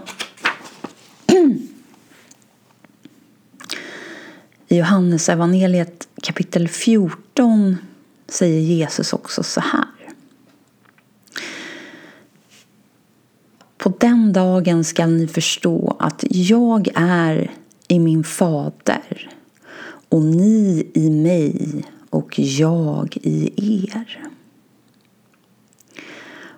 i 4.67 4.77
Johannes 4.77 5.29
evangeliet 5.29 6.07
kapitel 6.21 6.67
14 6.67 7.77
säger 8.27 8.59
Jesus 8.59 9.13
också 9.13 9.43
så 9.43 9.61
här. 9.61 9.87
På 13.77 13.93
den 13.99 14.33
dagen 14.33 14.83
skall 14.83 15.09
ni 15.09 15.27
förstå 15.27 15.97
att 15.99 16.23
jag 16.29 16.87
är 16.95 17.51
i 17.87 17.99
min 17.99 18.23
fader 18.23 19.29
och 20.09 20.21
ni 20.21 20.91
i 20.93 21.09
mig 21.09 21.83
och 22.09 22.39
jag 22.39 23.17
i 23.21 23.51
er. 23.93 24.27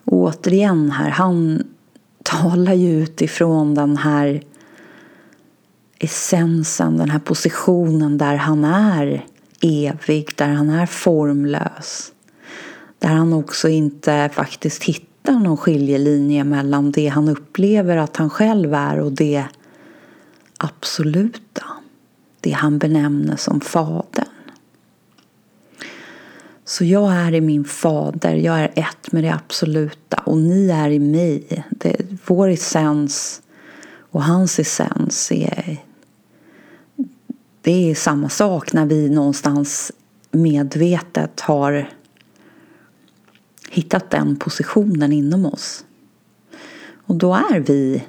Och 0.04 0.18
återigen 0.18 0.92
här, 0.92 1.10
han 1.10 1.64
talar 2.32 2.74
ju 2.74 3.04
utifrån 3.04 3.76
den 3.76 3.98
här 3.98 4.44
essensen, 6.00 6.98
den 6.98 7.10
här 7.10 7.20
positionen 7.20 8.18
där 8.18 8.36
han 8.36 8.66
är 8.66 9.26
evig, 9.62 10.30
där 10.36 10.48
han 10.48 10.70
är 10.70 10.86
formlös. 10.86 12.12
Där 13.00 13.10
han 13.10 13.34
också 13.34 13.70
inte 13.70 14.30
faktiskt 14.34 14.84
hittar 14.84 15.34
någon 15.34 15.58
skiljelinje 15.58 16.44
mellan 16.44 16.92
det 16.92 17.08
han 17.08 17.30
upplever 17.30 17.98
att 17.98 18.18
han 18.18 18.30
själv 18.30 18.74
är 18.74 19.00
och 19.00 19.12
det 19.12 19.46
absoluta. 20.58 21.66
Det 22.42 22.52
han 22.52 22.78
benämner 22.78 23.36
som 23.36 23.62
Fadern. 23.62 24.26
Så 26.72 26.86
jag 26.86 27.14
är 27.14 27.34
i 27.34 27.42
min 27.42 27.66
fader, 27.66 28.36
jag 28.36 28.60
är 28.60 28.72
ett 28.76 29.12
med 29.12 29.24
det 29.24 29.34
absoluta 29.34 30.18
och 30.26 30.38
ni 30.38 30.70
är 30.70 30.90
i 30.90 31.00
mig. 31.00 31.66
Det, 31.70 31.96
vår 32.26 32.48
essens 32.48 33.42
och 34.12 34.24
hans 34.24 34.60
essens 34.60 35.32
är, 35.32 35.78
det 37.62 37.92
är 37.92 37.96
samma 37.96 38.30
sak 38.30 38.74
när 38.74 38.86
vi 38.86 39.10
någonstans 39.10 39.92
medvetet 40.32 41.40
har 41.40 41.90
hittat 43.70 44.10
den 44.10 44.36
positionen 44.36 45.14
inom 45.14 45.46
oss. 45.46 45.86
Och 46.94 47.16
då 47.16 47.34
är 47.34 47.60
vi 47.60 48.04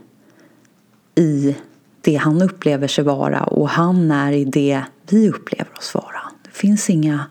i 1.15 1.57
det 2.01 2.17
han 2.17 2.43
upplever 2.43 2.89
sig 2.89 3.05
vara 3.05 3.45
och 3.45 3.69
han 3.69 4.11
är 4.11 4.33
i 4.33 4.45
det 4.45 4.83
vi 5.09 5.31
upplever 5.31 5.79
oss 5.79 5.95
vara. 5.95 6.23
Det 6.43 6.51
finns 6.51 6.91
inga 6.91 7.27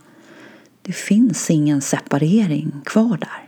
det 0.81 0.93
finns 0.93 1.49
ingen 1.49 1.81
separering 1.81 2.81
kvar 2.85 3.17
där. 3.17 3.47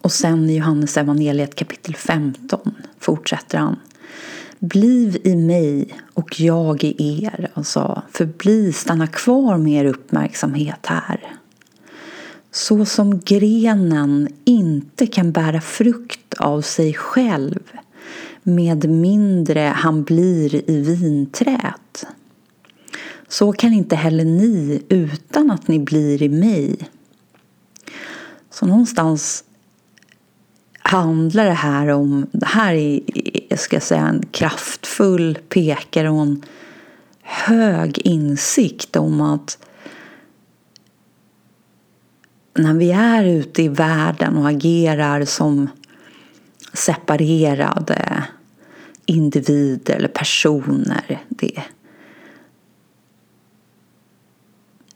Och 0.00 0.12
sen 0.12 0.50
i 0.50 0.56
Johannes 0.56 0.96
evangeliet 0.96 1.54
kapitel 1.54 1.96
15 1.96 2.74
fortsätter 2.98 3.58
han. 3.58 3.76
Bliv 4.58 5.16
i 5.24 5.36
mig 5.36 5.94
och 6.14 6.40
jag 6.40 6.84
i 6.84 7.24
er. 7.24 7.50
Alltså, 7.54 8.02
förbli, 8.12 8.72
stanna 8.72 9.06
kvar 9.06 9.58
med 9.58 9.72
er 9.72 9.84
uppmärksamhet 9.84 10.86
här. 10.86 11.36
Så 12.50 12.84
som 12.84 13.20
grenen 13.20 14.28
inte 14.44 15.06
kan 15.06 15.32
bära 15.32 15.60
frukt 15.60 16.34
av 16.34 16.62
sig 16.62 16.94
själv 16.94 17.60
med 18.42 18.88
mindre 18.88 19.60
han 19.60 20.02
blir 20.02 20.70
i 20.70 20.80
vinträet 20.80 22.06
så 23.30 23.52
kan 23.52 23.72
inte 23.72 23.96
heller 23.96 24.24
ni 24.24 24.82
utan 24.88 25.50
att 25.50 25.68
ni 25.68 25.78
blir 25.78 26.22
i 26.22 26.28
mig. 26.28 26.76
Så 28.50 28.66
någonstans 28.66 29.44
handlar 30.78 31.44
det 31.44 31.52
här 31.52 31.88
om, 31.88 32.26
det 32.32 32.46
här 32.46 32.74
är, 32.74 33.00
jag 33.76 33.82
säga, 33.82 34.06
en 34.06 34.26
kraftfull 34.30 35.38
pekare 35.48 36.10
och 36.10 36.22
en 36.22 36.42
hög 37.22 37.98
insikt 37.98 38.96
om 38.96 39.20
att 39.20 39.58
när 42.54 42.74
vi 42.74 42.90
är 42.90 43.24
ute 43.24 43.62
i 43.62 43.68
världen 43.68 44.36
och 44.36 44.48
agerar 44.48 45.24
som 45.24 45.68
separerade 46.72 48.24
individer 49.06 49.94
eller 49.94 50.08
personer, 50.08 51.24
det 51.28 51.62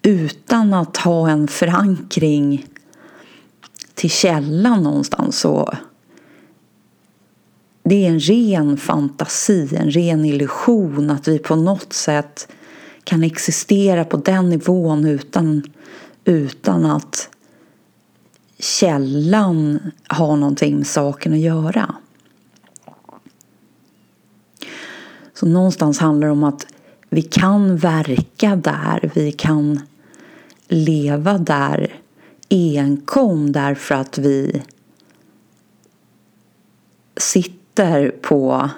utan 0.04 0.74
att 0.74 0.96
ha 0.96 1.30
en 1.30 1.48
förankring 1.48 2.66
till 3.94 4.10
källan 4.10 4.82
någonstans 4.82 5.38
så 5.38 5.74
det 7.84 8.06
är 8.06 8.10
en 8.10 8.20
ren 8.20 8.76
fantasi, 8.76 9.76
en 9.76 9.90
ren 9.90 10.24
illusion 10.24 11.10
att 11.10 11.28
vi 11.28 11.38
på 11.38 11.56
något 11.56 11.92
sätt 11.92 12.48
kan 13.04 13.24
existera 13.24 14.04
på 14.04 14.16
den 14.16 14.50
nivån 14.50 15.04
utan, 15.04 15.62
utan 16.24 16.84
att 16.84 17.28
källan 18.58 19.78
har 20.06 20.36
någonting 20.36 20.76
med 20.76 20.86
saken 20.86 21.32
att 21.32 21.38
göra. 21.38 21.94
Så 25.34 25.46
någonstans 25.46 25.98
handlar 25.98 26.26
det 26.26 26.32
om 26.32 26.44
att 26.44 26.66
vi 27.10 27.22
kan 27.22 27.76
verka 27.76 28.56
där, 28.56 29.10
vi 29.14 29.32
kan 29.32 29.80
leva 30.74 31.38
där 31.38 31.94
enkom 32.50 33.52
därför 33.52 33.94
att 33.94 34.18
vi 34.18 34.62
sitter 37.16 38.10
på 38.10 38.70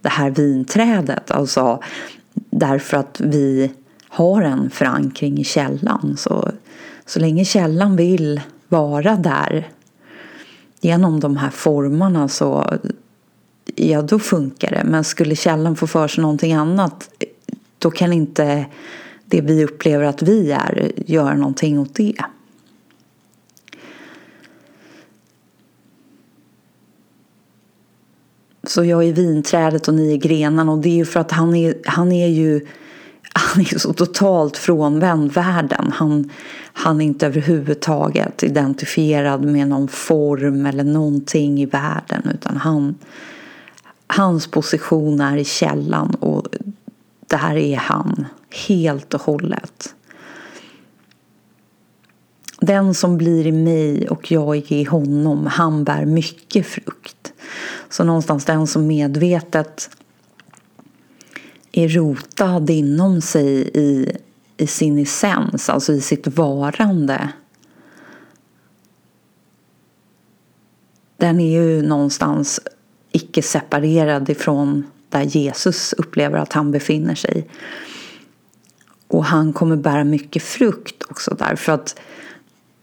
det 0.00 0.08
här 0.08 0.30
vinträdet. 0.30 1.30
Alltså 1.30 1.82
därför 2.34 2.96
att 2.96 3.20
vi 3.20 3.72
har 4.08 4.42
en 4.42 4.70
förankring 4.70 5.38
i 5.38 5.44
källan. 5.44 6.16
Så, 6.18 6.50
så 7.06 7.20
länge 7.20 7.44
källan 7.44 7.96
vill 7.96 8.40
vara 8.68 9.16
där 9.16 9.68
genom 10.80 11.20
de 11.20 11.36
här 11.36 11.50
formarna 11.50 12.28
så 12.28 12.78
ja 13.74 14.02
då 14.02 14.18
funkar 14.18 14.70
det. 14.70 14.84
Men 14.84 15.04
skulle 15.04 15.36
källan 15.36 15.76
få 15.76 15.86
för 15.86 16.08
sig 16.08 16.22
någonting 16.22 16.52
annat 16.52 17.10
då 17.78 17.90
kan 17.90 18.12
inte 18.12 18.66
det 19.34 19.40
vi 19.40 19.64
upplever 19.64 20.04
att 20.04 20.22
vi 20.22 20.52
är 20.52 20.92
göra 21.06 21.34
någonting 21.34 21.78
åt 21.78 21.94
det. 21.94 22.16
Så 28.62 28.84
jag 28.84 29.04
är 29.04 29.12
vinträdet 29.12 29.88
och 29.88 29.94
ni 29.94 30.12
är 30.12 30.16
grenarna 30.16 30.72
och 30.72 30.78
det 30.78 30.88
är 30.88 30.94
ju 30.94 31.04
för 31.04 31.20
att 31.20 31.30
han 31.30 31.54
är, 31.54 31.74
han 31.84 32.12
är 32.12 32.28
ju 32.28 32.66
han 33.32 33.60
är 33.60 33.78
så 33.78 33.92
totalt 33.92 34.56
frånvänd 34.56 35.32
världen. 35.32 35.92
Han, 35.94 36.30
han 36.72 37.00
är 37.00 37.04
inte 37.04 37.26
överhuvudtaget 37.26 38.42
identifierad 38.42 39.44
med 39.44 39.68
någon 39.68 39.88
form 39.88 40.66
eller 40.66 40.84
någonting 40.84 41.60
i 41.60 41.66
världen 41.66 42.30
utan 42.34 42.56
han, 42.56 42.94
hans 44.06 44.46
position 44.46 45.20
är 45.20 45.36
i 45.36 45.44
källan 45.44 46.14
och 46.14 46.48
där 47.26 47.56
är 47.56 47.76
han 47.76 48.26
helt 48.68 49.14
och 49.14 49.20
hållet. 49.20 49.94
Den 52.60 52.94
som 52.94 53.18
blir 53.18 53.46
i 53.46 53.52
mig 53.52 54.08
och 54.08 54.32
jag 54.32 54.56
är 54.56 54.72
i 54.72 54.84
honom, 54.84 55.46
han 55.46 55.84
bär 55.84 56.04
mycket 56.04 56.66
frukt. 56.66 57.32
Så 57.88 58.04
någonstans 58.04 58.44
den 58.44 58.66
som 58.66 58.86
medvetet 58.86 59.90
är 61.72 61.88
rotad 61.88 62.70
inom 62.70 63.20
sig 63.20 63.70
i, 63.74 64.16
i 64.56 64.66
sin 64.66 64.98
essens, 64.98 65.68
alltså 65.68 65.92
i 65.92 66.00
sitt 66.00 66.26
varande. 66.26 67.28
Den 71.16 71.40
är 71.40 71.60
ju 71.60 71.82
någonstans 71.82 72.60
icke 73.12 73.42
separerad 73.42 74.30
ifrån 74.30 74.86
där 75.08 75.22
Jesus 75.22 75.92
upplever 75.92 76.38
att 76.38 76.52
han 76.52 76.70
befinner 76.70 77.14
sig. 77.14 77.48
Och 79.14 79.24
han 79.24 79.52
kommer 79.52 79.76
bära 79.76 80.04
mycket 80.04 80.42
frukt 80.42 81.02
också 81.08 81.36
därför 81.38 81.72
att 81.72 82.00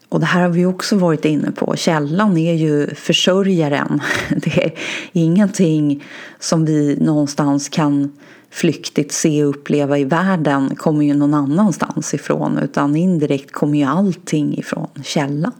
och 0.09 0.19
det 0.19 0.25
här 0.25 0.41
har 0.41 0.49
vi 0.49 0.65
också 0.65 0.95
varit 0.95 1.25
inne 1.25 1.51
på. 1.51 1.75
Källan 1.75 2.37
är 2.37 2.53
ju 2.53 2.95
försörjaren. 2.95 4.01
Det 4.29 4.65
är 4.65 4.73
ingenting 5.11 6.03
som 6.39 6.65
vi 6.65 6.97
någonstans 7.01 7.69
kan 7.69 8.17
flyktigt 8.49 9.11
se 9.11 9.43
och 9.43 9.49
uppleva 9.49 9.97
i 9.97 10.03
världen 10.03 10.75
kommer 10.75 11.05
ju 11.05 11.13
någon 11.13 11.33
annanstans 11.33 12.13
ifrån 12.13 12.57
utan 12.57 12.95
indirekt 12.95 13.51
kommer 13.51 13.77
ju 13.77 13.85
allting 13.85 14.57
ifrån 14.57 14.89
källan. 15.03 15.53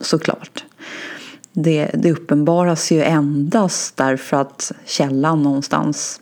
Såklart. 0.00 0.64
Det, 1.52 1.90
det 1.94 2.12
uppenbaras 2.12 2.92
ju 2.92 3.02
endast 3.02 3.96
därför 3.96 4.36
att 4.36 4.72
källan 4.84 5.42
någonstans 5.42 6.20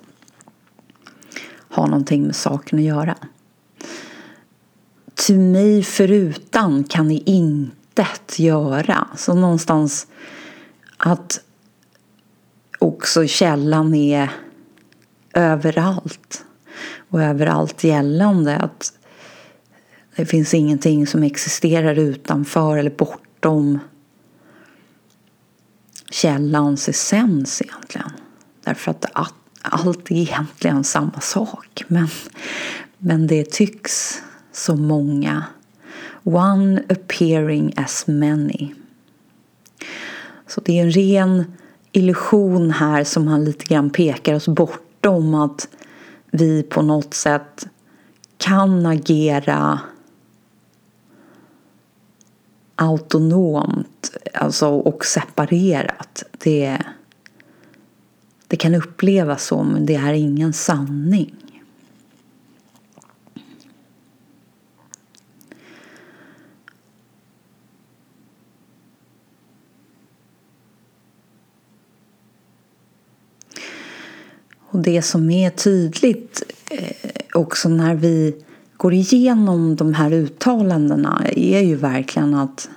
har 1.69 1.87
någonting 1.87 2.23
med 2.23 2.37
saken 2.37 2.79
att 2.79 2.85
göra. 2.85 3.17
Till 5.17 5.41
mig 5.41 5.83
förutan 5.83 6.85
kan 6.85 7.09
ni 7.09 7.23
intet 7.27 8.39
göra. 8.39 9.09
Så 9.17 9.35
någonstans 9.35 10.07
att 10.97 11.41
också 12.79 13.27
källan 13.27 13.95
är 13.95 14.31
överallt 15.35 16.45
och 17.11 17.23
överallt 17.23 17.85
gällande. 17.85 18.57
Att 18.57 18.93
det 20.17 20.27
finns 20.27 20.55
ingenting 20.55 21.07
som 21.07 21.23
existerar 21.23 21.99
utanför 21.99 22.77
eller 22.77 22.91
bortom 22.91 23.79
källans 26.11 26.89
essens 26.89 27.63
egentligen. 27.63 28.11
Därför 28.65 28.91
att 28.91 29.05
allt 29.63 30.11
är 30.11 30.17
egentligen 30.17 30.85
samma 30.85 31.21
sak. 31.21 31.85
Men, 31.89 32.09
men 32.99 33.27
det 33.27 33.51
tycks 33.51 34.23
så 34.57 34.77
många. 34.77 35.45
One 36.25 36.83
appearing 36.89 37.73
as 37.77 38.07
many. 38.07 38.75
Så 40.47 40.61
det 40.61 40.79
är 40.79 40.83
en 40.83 40.91
ren 40.91 41.45
illusion 41.93 42.71
här 42.71 43.05
som 43.05 43.27
han 43.27 43.45
lite 43.45 43.65
grann 43.65 43.91
pekar 43.91 44.35
oss 44.35 44.49
bortom 44.49 45.35
att 45.35 45.69
vi 46.31 46.63
på 46.63 46.83
något 46.83 47.15
sätt 47.15 47.67
kan 48.39 48.87
agera 48.87 49.81
autonomt 52.77 54.17
alltså, 54.35 54.69
och 54.69 55.05
separerat. 55.05 56.23
Det, 56.39 56.79
det 58.47 58.57
kan 58.57 58.75
upplevas 58.75 59.45
så, 59.47 59.63
men 59.63 59.87
det 59.87 59.95
är 59.95 60.13
ingen 60.13 60.53
sanning. 60.53 61.35
Det 74.87 75.03
som 75.03 75.31
är 75.31 75.51
tydligt 75.51 76.43
eh, 76.71 77.13
också 77.35 77.69
när 77.69 77.95
vi 77.95 78.35
går 78.77 78.95
igenom 78.95 79.77
de 79.77 79.95
här 79.95 80.13
uttalandena 80.13 81.23
är 81.37 81.61
ju 81.61 81.77
verkligen 81.77 82.35
att 82.35 82.69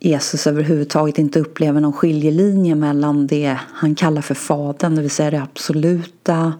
Jesus 0.00 0.46
överhuvudtaget 0.46 1.18
inte 1.18 1.40
upplever 1.40 1.80
någon 1.80 1.92
skiljelinje 1.92 2.74
mellan 2.74 3.26
det 3.26 3.58
han 3.72 3.94
kallar 3.94 4.22
för 4.22 4.34
Fadern, 4.34 4.94
det 4.94 5.02
vill 5.02 5.10
säga 5.10 5.30
det 5.30 5.42
absoluta 5.42 6.54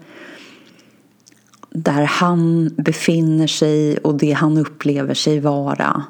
där 1.69 2.03
han 2.03 2.69
befinner 2.77 3.47
sig 3.47 3.97
och 3.97 4.17
det 4.17 4.31
han 4.31 4.57
upplever 4.57 5.13
sig 5.13 5.39
vara 5.39 6.03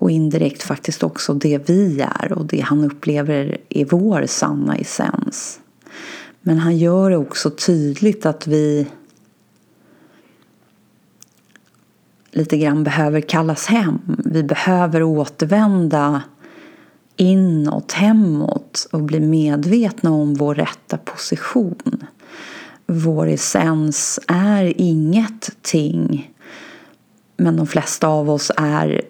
och 0.00 0.10
indirekt 0.10 0.62
faktiskt 0.62 1.02
också 1.02 1.34
det 1.34 1.68
vi 1.68 2.00
är 2.00 2.32
och 2.32 2.46
det 2.46 2.60
han 2.60 2.84
upplever 2.84 3.56
är 3.68 3.84
vår 3.84 4.26
sanna 4.26 4.76
essens. 4.76 5.60
Men 6.40 6.58
han 6.58 6.78
gör 6.78 7.10
det 7.10 7.16
också 7.16 7.50
tydligt 7.50 8.26
att 8.26 8.46
vi 8.46 8.86
lite 12.30 12.58
grann 12.58 12.84
behöver 12.84 13.20
kallas 13.20 13.66
hem. 13.66 13.98
Vi 14.24 14.42
behöver 14.42 15.02
återvända 15.02 16.22
inåt, 17.16 17.92
hemåt 17.92 18.88
och 18.92 19.02
bli 19.02 19.20
medvetna 19.20 20.10
om 20.10 20.34
vår 20.34 20.54
rätta 20.54 20.98
position. 20.98 22.04
Vår 22.86 23.26
essens 23.26 24.20
är 24.26 24.80
inget 24.80 25.56
ting 25.62 26.32
men 27.36 27.56
de 27.56 27.66
flesta 27.66 28.08
av 28.08 28.30
oss 28.30 28.52
är 28.56 29.02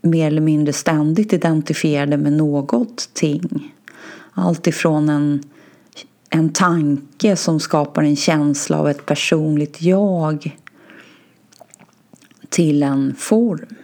mer 0.00 0.26
eller 0.26 0.40
mindre 0.40 0.72
ständigt 0.72 1.32
identifierade 1.32 2.16
med 2.16 2.32
något 2.32 3.10
ting. 3.12 3.74
Allt 4.32 4.66
ifrån 4.66 5.08
en, 5.08 5.42
en 6.30 6.52
tanke 6.52 7.36
som 7.36 7.60
skapar 7.60 8.02
en 8.02 8.16
känsla 8.16 8.78
av 8.78 8.88
ett 8.88 9.06
personligt 9.06 9.82
jag 9.82 10.56
till 12.48 12.82
en 12.82 13.14
form. 13.14 13.74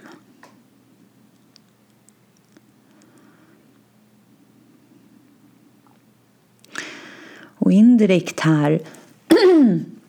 Och 7.65 7.73
indirekt 7.73 8.41
här 8.41 8.81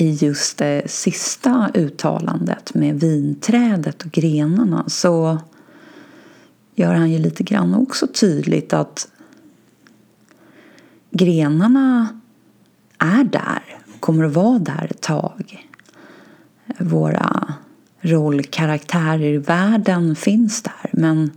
i 0.00 0.10
just 0.10 0.58
det 0.58 0.82
sista 0.90 1.70
uttalandet 1.74 2.74
med 2.74 3.00
vinträdet 3.00 4.02
och 4.02 4.10
grenarna 4.10 4.84
så 4.88 5.38
gör 6.74 6.94
han 6.94 7.10
ju 7.10 7.18
lite 7.18 7.42
grann 7.42 7.74
också 7.74 8.06
tydligt 8.06 8.72
att 8.72 9.08
grenarna 11.10 12.08
är 12.98 13.24
där, 13.24 13.62
kommer 14.00 14.24
att 14.24 14.32
vara 14.32 14.58
där 14.58 14.86
ett 14.90 15.00
tag. 15.00 15.68
Våra 16.78 17.54
rollkaraktärer 18.00 19.20
i 19.34 19.38
världen 19.38 20.16
finns 20.16 20.62
där 20.62 20.90
men, 20.92 21.30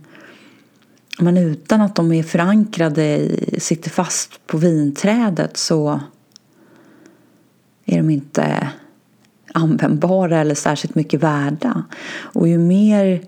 men 1.18 1.36
utan 1.36 1.80
att 1.80 1.94
de 1.94 2.12
är 2.12 2.22
förankrade, 2.22 3.30
sitter 3.58 3.90
fast 3.90 4.46
på 4.46 4.58
vinträdet 4.58 5.56
så 5.56 6.00
är 7.86 7.96
de 7.96 8.10
inte 8.10 8.68
användbara 9.54 10.40
eller 10.40 10.54
särskilt 10.54 10.94
mycket 10.94 11.22
värda. 11.22 11.84
Och 12.12 12.48
ju 12.48 12.58
mer 12.58 13.22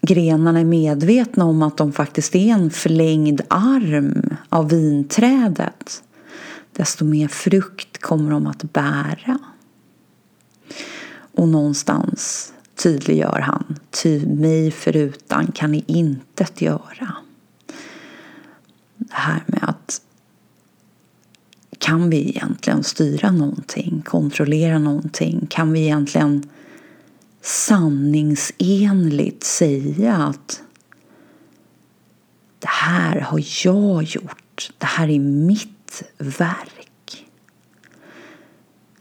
grenarna 0.00 0.60
är 0.60 0.64
medvetna 0.64 1.44
om 1.44 1.62
att 1.62 1.76
de 1.76 1.92
faktiskt 1.92 2.34
är 2.34 2.52
en 2.52 2.70
förlängd 2.70 3.40
arm 3.48 4.36
av 4.48 4.68
vinträdet 4.68 6.02
desto 6.72 7.04
mer 7.04 7.28
frukt 7.28 7.98
kommer 7.98 8.30
de 8.30 8.46
att 8.46 8.72
bära. 8.72 9.38
Och 11.34 11.48
någonstans 11.48 12.52
tydliggör 12.82 13.40
han, 13.40 13.78
ty 13.90 14.26
mig 14.26 14.70
förutan 14.70 15.46
kan 15.46 15.72
ni 15.72 15.84
intet 15.86 16.60
göra. 16.60 17.16
Det 18.96 19.14
här 19.14 19.42
med 19.46 19.64
att 19.68 20.02
kan 21.82 22.10
vi 22.10 22.28
egentligen 22.28 22.84
styra 22.84 23.30
någonting, 23.30 24.02
kontrollera 24.04 24.78
någonting? 24.78 25.46
Kan 25.50 25.72
vi 25.72 25.80
egentligen 25.80 26.50
sanningsenligt 27.40 29.44
säga 29.44 30.16
att 30.16 30.62
det 32.58 32.68
här 32.68 33.20
har 33.20 33.44
jag 33.64 34.02
gjort, 34.02 34.70
det 34.78 34.86
här 34.86 35.08
är 35.08 35.18
mitt 35.18 36.02
verk. 36.18 37.26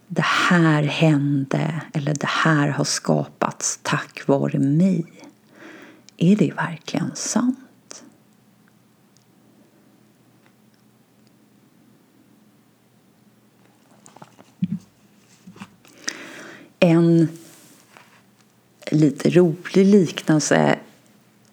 Det 0.07 0.25
här 0.25 0.83
hände 0.83 1.81
eller 1.93 2.13
det 2.13 2.29
här 2.29 2.67
har 2.67 2.83
skapats 2.83 3.79
tack 3.83 4.27
vare 4.27 4.59
mig. 4.59 5.05
Är 6.17 6.35
det 6.35 6.51
verkligen 6.51 7.11
sant? 7.15 7.70
En 16.83 17.27
lite 18.91 19.29
rolig 19.29 19.85
liknelse 19.85 20.79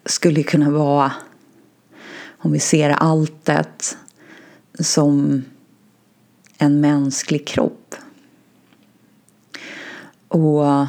skulle 0.05 0.43
kunna 0.43 0.69
vara 0.69 1.11
om 2.37 2.51
vi 2.51 2.59
ser 2.59 2.89
alltet 2.89 3.97
som 4.79 5.43
en 6.57 6.81
mänsklig 6.81 7.47
kropp. 7.47 7.95
Och 10.27 10.85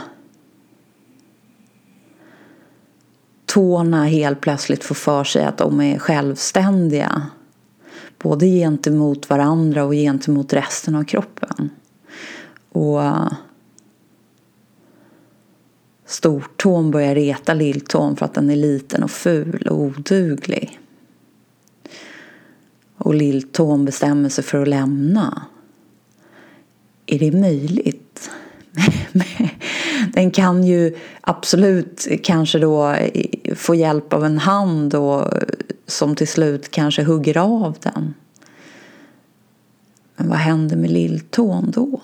tårna 3.47 4.05
helt 4.05 4.41
plötsligt 4.41 4.85
får 4.85 4.95
för 4.95 5.25
sig 5.25 5.45
att 5.45 5.59
de 5.59 5.81
är 5.81 5.99
självständiga. 5.99 7.23
Både 8.19 8.47
gentemot 8.47 9.31
varandra 9.31 9.85
och 9.85 9.93
gentemot 9.93 10.53
resten 10.53 10.95
av 10.95 11.05
kroppen. 11.05 11.71
Och 12.69 13.01
stortån 16.11 16.91
börjar 16.91 17.15
reta 17.15 17.55
lilltån 17.55 18.17
för 18.17 18.25
att 18.27 18.35
den 18.35 18.51
är 18.51 18.57
liten 18.57 19.03
och 19.03 19.11
ful 19.11 19.67
och 19.71 19.79
oduglig. 19.79 20.79
Och 22.97 23.15
lilltån 23.15 23.85
bestämmer 23.85 24.29
sig 24.29 24.45
för 24.45 24.63
att 24.63 24.69
lämna. 24.69 25.43
Är 27.07 27.19
det 27.19 27.33
möjligt? 27.33 28.31
den 30.13 30.31
kan 30.31 30.65
ju 30.65 30.97
absolut 31.21 32.09
kanske 32.23 32.59
då 32.59 32.97
få 33.55 33.75
hjälp 33.75 34.13
av 34.13 34.25
en 34.25 34.39
hand 34.39 34.93
då, 34.93 35.33
som 35.87 36.17
till 36.17 36.29
slut 36.29 36.71
kanske 36.71 37.03
hugger 37.03 37.39
av 37.39 37.77
den. 37.83 38.15
Men 40.17 40.29
vad 40.29 40.39
händer 40.39 40.77
med 40.77 40.91
lilltån 40.91 41.71
då? 41.71 42.01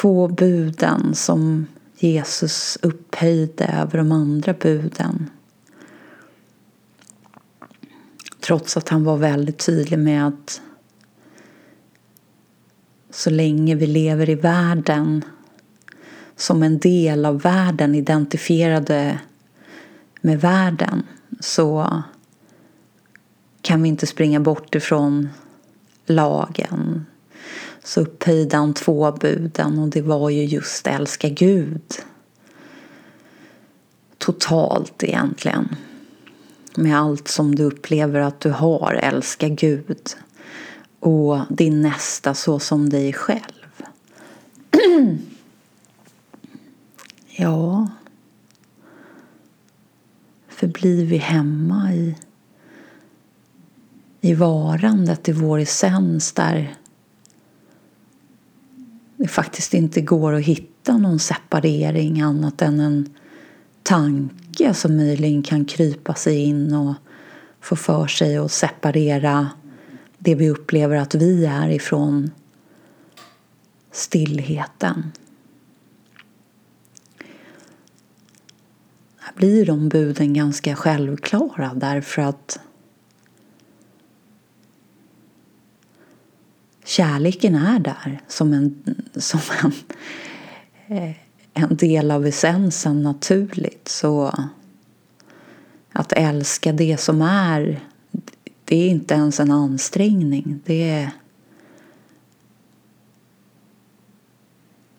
Två 0.00 0.28
buden 0.28 1.14
som 1.14 1.66
Jesus 1.98 2.78
upphöjde 2.82 3.64
över 3.64 3.98
de 3.98 4.12
andra 4.12 4.52
buden. 4.52 5.30
Trots 8.40 8.76
att 8.76 8.88
han 8.88 9.04
var 9.04 9.16
väldigt 9.16 9.58
tydlig 9.58 9.98
med 9.98 10.26
att 10.26 10.60
så 13.10 13.30
länge 13.30 13.74
vi 13.74 13.86
lever 13.86 14.30
i 14.30 14.34
världen 14.34 15.24
som 16.36 16.62
en 16.62 16.78
del 16.78 17.26
av 17.26 17.40
världen 17.40 17.94
identifierade 17.94 19.20
med 20.20 20.40
världen 20.40 21.02
så 21.40 22.02
kan 23.62 23.82
vi 23.82 23.88
inte 23.88 24.06
springa 24.06 24.40
bort 24.40 24.74
ifrån 24.74 25.28
lagen, 26.06 27.06
så 27.84 28.00
upphöjde 28.00 28.56
han 28.56 28.74
två 28.74 29.12
buden 29.12 29.78
och 29.78 29.88
det 29.88 30.02
var 30.02 30.30
ju 30.30 30.44
just 30.44 30.86
älska 30.86 31.28
Gud. 31.28 31.82
Totalt 34.18 35.02
egentligen. 35.02 35.76
Med 36.74 37.00
allt 37.00 37.28
som 37.28 37.54
du 37.54 37.64
upplever 37.64 38.20
att 38.20 38.40
du 38.40 38.50
har, 38.50 38.92
älska 38.92 39.48
Gud. 39.48 40.10
Och 41.00 41.38
din 41.48 41.82
nästa 41.82 42.34
så 42.34 42.58
som 42.58 42.88
dig 42.88 43.12
själv. 43.12 43.82
ja. 47.36 47.88
Förblir 50.48 51.06
vi 51.06 51.16
hemma 51.16 51.94
i, 51.94 52.14
i 54.20 54.34
varandet, 54.34 55.28
i 55.28 55.32
vår 55.32 55.58
essens 55.58 56.32
där 56.32 56.76
det 59.20 59.28
faktiskt 59.28 59.74
inte 59.74 60.00
går 60.00 60.32
att 60.32 60.42
hitta 60.42 60.96
någon 60.96 61.18
separering 61.18 62.20
annat 62.20 62.62
än 62.62 62.80
en 62.80 63.14
tanke 63.82 64.74
som 64.74 64.96
möjligen 64.96 65.42
kan 65.42 65.64
krypa 65.64 66.14
sig 66.14 66.38
in 66.38 66.74
och 66.74 66.94
få 67.60 67.76
för 67.76 68.06
sig 68.06 68.36
att 68.36 68.52
separera 68.52 69.48
det 70.18 70.34
vi 70.34 70.50
upplever 70.50 70.96
att 70.96 71.14
vi 71.14 71.44
är 71.46 71.68
ifrån 71.68 72.30
stillheten. 73.92 75.12
Här 79.18 79.32
blir 79.36 79.66
de 79.66 79.88
buden 79.88 80.34
ganska 80.34 80.76
självklara 80.76 81.74
därför 81.74 82.22
att 82.22 82.60
kärleken 86.90 87.54
är 87.54 87.78
där 87.78 88.20
som 88.28 88.52
en, 88.52 88.94
som 89.16 89.40
en, 89.62 89.72
eh, 90.96 91.16
en 91.54 91.76
del 91.76 92.10
av 92.10 92.26
essensen 92.26 93.02
naturligt. 93.02 93.88
Så 93.88 94.34
att 95.92 96.12
älska 96.12 96.72
det 96.72 97.00
som 97.00 97.22
är, 97.22 97.80
det 98.64 98.76
är 98.76 98.88
inte 98.88 99.14
ens 99.14 99.40
en 99.40 99.50
ansträngning. 99.50 100.60
Det, 100.64 101.10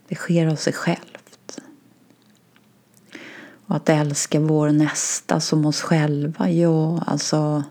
det 0.08 0.16
sker 0.16 0.48
av 0.48 0.56
sig 0.56 0.74
självt. 0.74 1.60
Och 3.66 3.76
att 3.76 3.90
älska 3.90 4.40
vår 4.40 4.70
nästa 4.70 5.40
som 5.40 5.66
oss 5.66 5.82
själva, 5.82 6.50
ja, 6.50 7.04
alltså 7.08 7.64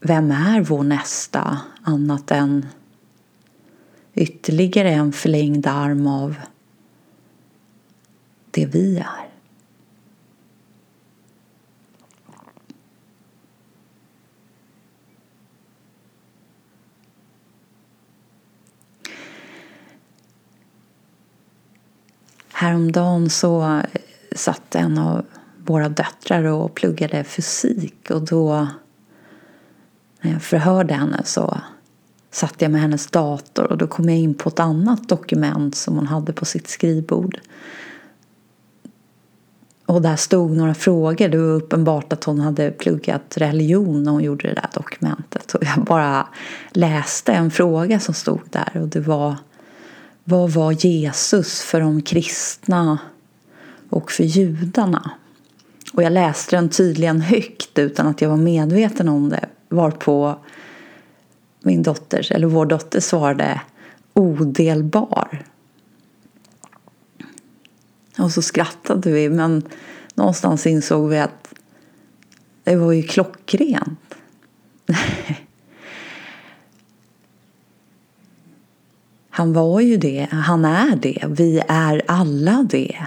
vem 0.00 0.30
är 0.30 0.60
vår 0.60 0.82
nästa 0.82 1.60
annat 1.82 2.30
än 2.30 2.66
ytterligare 4.14 4.90
en 4.90 5.12
förlängd 5.12 5.66
arm 5.66 6.06
av 6.06 6.34
det 8.50 8.66
vi 8.66 8.98
är? 8.98 9.26
Häromdagen 22.52 23.30
så 23.30 23.82
satt 24.32 24.74
en 24.74 24.98
av 24.98 25.24
våra 25.56 25.88
döttrar 25.88 26.44
och 26.44 26.74
pluggade 26.74 27.24
fysik 27.24 28.10
och 28.10 28.22
då 28.22 28.68
när 30.20 30.32
jag 30.32 30.42
förhörde 30.42 30.94
henne 30.94 31.22
så 31.24 31.60
satt 32.30 32.62
jag 32.62 32.70
med 32.70 32.80
hennes 32.80 33.06
dator 33.06 33.72
och 33.72 33.78
då 33.78 33.86
kom 33.86 34.08
jag 34.08 34.18
in 34.18 34.34
på 34.34 34.48
ett 34.48 34.60
annat 34.60 35.08
dokument 35.08 35.74
som 35.74 35.96
hon 35.96 36.06
hade 36.06 36.32
på 36.32 36.44
sitt 36.44 36.68
skrivbord. 36.68 37.40
Och 39.86 40.02
där 40.02 40.16
stod 40.16 40.50
några 40.50 40.74
frågor. 40.74 41.28
Det 41.28 41.38
var 41.38 41.54
uppenbart 41.54 42.12
att 42.12 42.24
hon 42.24 42.40
hade 42.40 42.70
pluggat 42.70 43.36
religion 43.36 44.02
när 44.02 44.12
hon 44.12 44.24
gjorde 44.24 44.48
det 44.48 44.54
där 44.54 44.70
dokumentet. 44.74 45.54
Och 45.54 45.64
jag 45.64 45.84
bara 45.84 46.26
läste 46.70 47.32
en 47.32 47.50
fråga 47.50 48.00
som 48.00 48.14
stod 48.14 48.40
där 48.50 48.80
och 48.80 48.88
det 48.88 49.00
var 49.00 49.36
Vad 50.24 50.50
var 50.50 50.72
Jesus 50.72 51.62
för 51.62 51.80
de 51.80 52.02
kristna 52.02 52.98
och 53.90 54.12
för 54.12 54.24
judarna? 54.24 55.10
Och 55.92 56.02
jag 56.02 56.12
läste 56.12 56.56
den 56.56 56.68
tydligen 56.68 57.20
högt 57.20 57.78
utan 57.78 58.06
att 58.06 58.20
jag 58.20 58.28
var 58.28 58.36
medveten 58.36 59.08
om 59.08 59.28
det 59.28 59.45
Varpå 59.68 60.38
min 61.62 61.82
dotter, 61.82 62.32
eller 62.32 62.46
vår 62.46 62.66
dotter 62.66 63.00
svarade 63.00 63.60
odelbar. 64.14 65.44
Och 68.18 68.32
så 68.32 68.42
skrattade 68.42 69.10
vi 69.10 69.28
men 69.28 69.62
någonstans 70.14 70.66
insåg 70.66 71.08
vi 71.08 71.18
att 71.18 71.54
det 72.64 72.76
var 72.76 72.92
ju 72.92 73.02
klockrent. 73.02 74.14
Han 79.30 79.52
var 79.52 79.80
ju 79.80 79.96
det, 79.96 80.28
han 80.30 80.64
är 80.64 80.96
det, 80.96 81.24
vi 81.28 81.62
är 81.68 82.02
alla 82.06 82.66
det. 82.70 83.06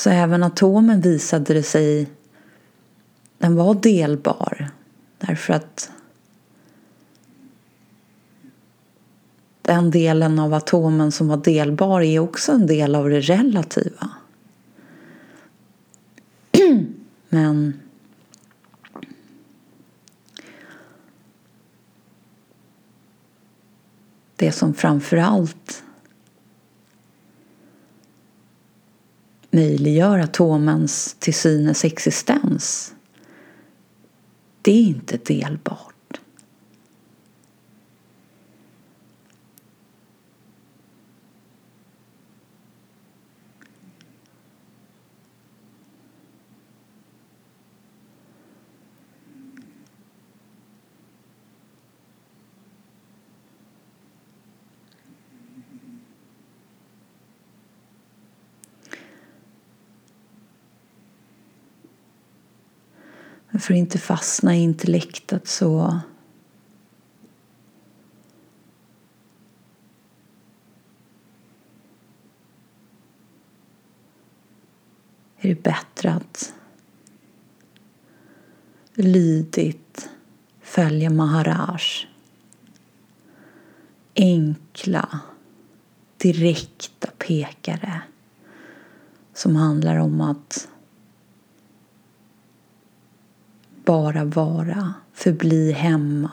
Så 0.00 0.10
även 0.10 0.42
atomen 0.42 1.00
visade 1.00 1.54
det 1.54 1.62
sig, 1.62 2.10
den 3.38 3.56
var 3.56 3.74
delbar. 3.74 4.70
Därför 5.18 5.52
att 5.52 5.90
den 9.62 9.90
delen 9.90 10.38
av 10.38 10.54
atomen 10.54 11.12
som 11.12 11.28
var 11.28 11.36
delbar 11.36 12.00
är 12.00 12.18
också 12.18 12.52
en 12.52 12.66
del 12.66 12.94
av 12.94 13.10
det 13.10 13.20
relativa. 13.20 14.10
Men 17.28 17.80
det 24.36 24.52
som 24.52 24.74
framför 24.74 25.16
allt 25.16 25.82
möjliggör 29.50 30.18
atomens 30.18 31.16
till 31.18 31.34
synes 31.34 31.84
existens 31.84 32.94
det 34.62 34.70
är 34.70 34.82
inte 34.82 35.16
delbart. 35.16 35.89
För 63.60 63.74
att 63.74 63.78
inte 63.78 63.98
fastna 63.98 64.56
i 64.56 64.62
intellektet 64.62 65.48
så 65.48 66.00
är 75.40 75.48
det 75.48 75.62
bättre 75.62 76.12
att 76.12 76.54
lydigt 78.94 80.10
följa 80.60 81.10
Maharaj. 81.10 81.80
Enkla, 84.14 85.20
direkta 86.16 87.10
pekare 87.18 88.02
som 89.34 89.56
handlar 89.56 89.96
om 89.96 90.20
att 90.20 90.68
bara 93.84 94.24
vara, 94.24 94.94
förbli 95.12 95.72
hemma. 95.72 96.32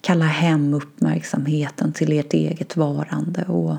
Kalla 0.00 0.24
hem 0.24 0.74
uppmärksamheten 0.74 1.92
till 1.92 2.12
ert 2.12 2.32
eget 2.32 2.76
varande 2.76 3.44
och 3.44 3.76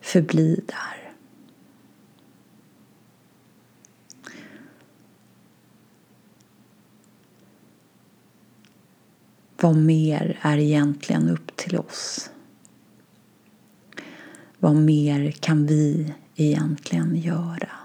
förbli 0.00 0.60
där. 0.66 1.12
Vad 9.62 9.76
mer 9.76 10.38
är 10.42 10.58
egentligen 10.58 11.28
upp 11.28 11.56
till 11.56 11.76
oss? 11.76 12.30
Vad 14.58 14.76
mer 14.76 15.30
kan 15.30 15.66
vi 15.66 16.14
egentligen 16.36 17.16
göra? 17.16 17.79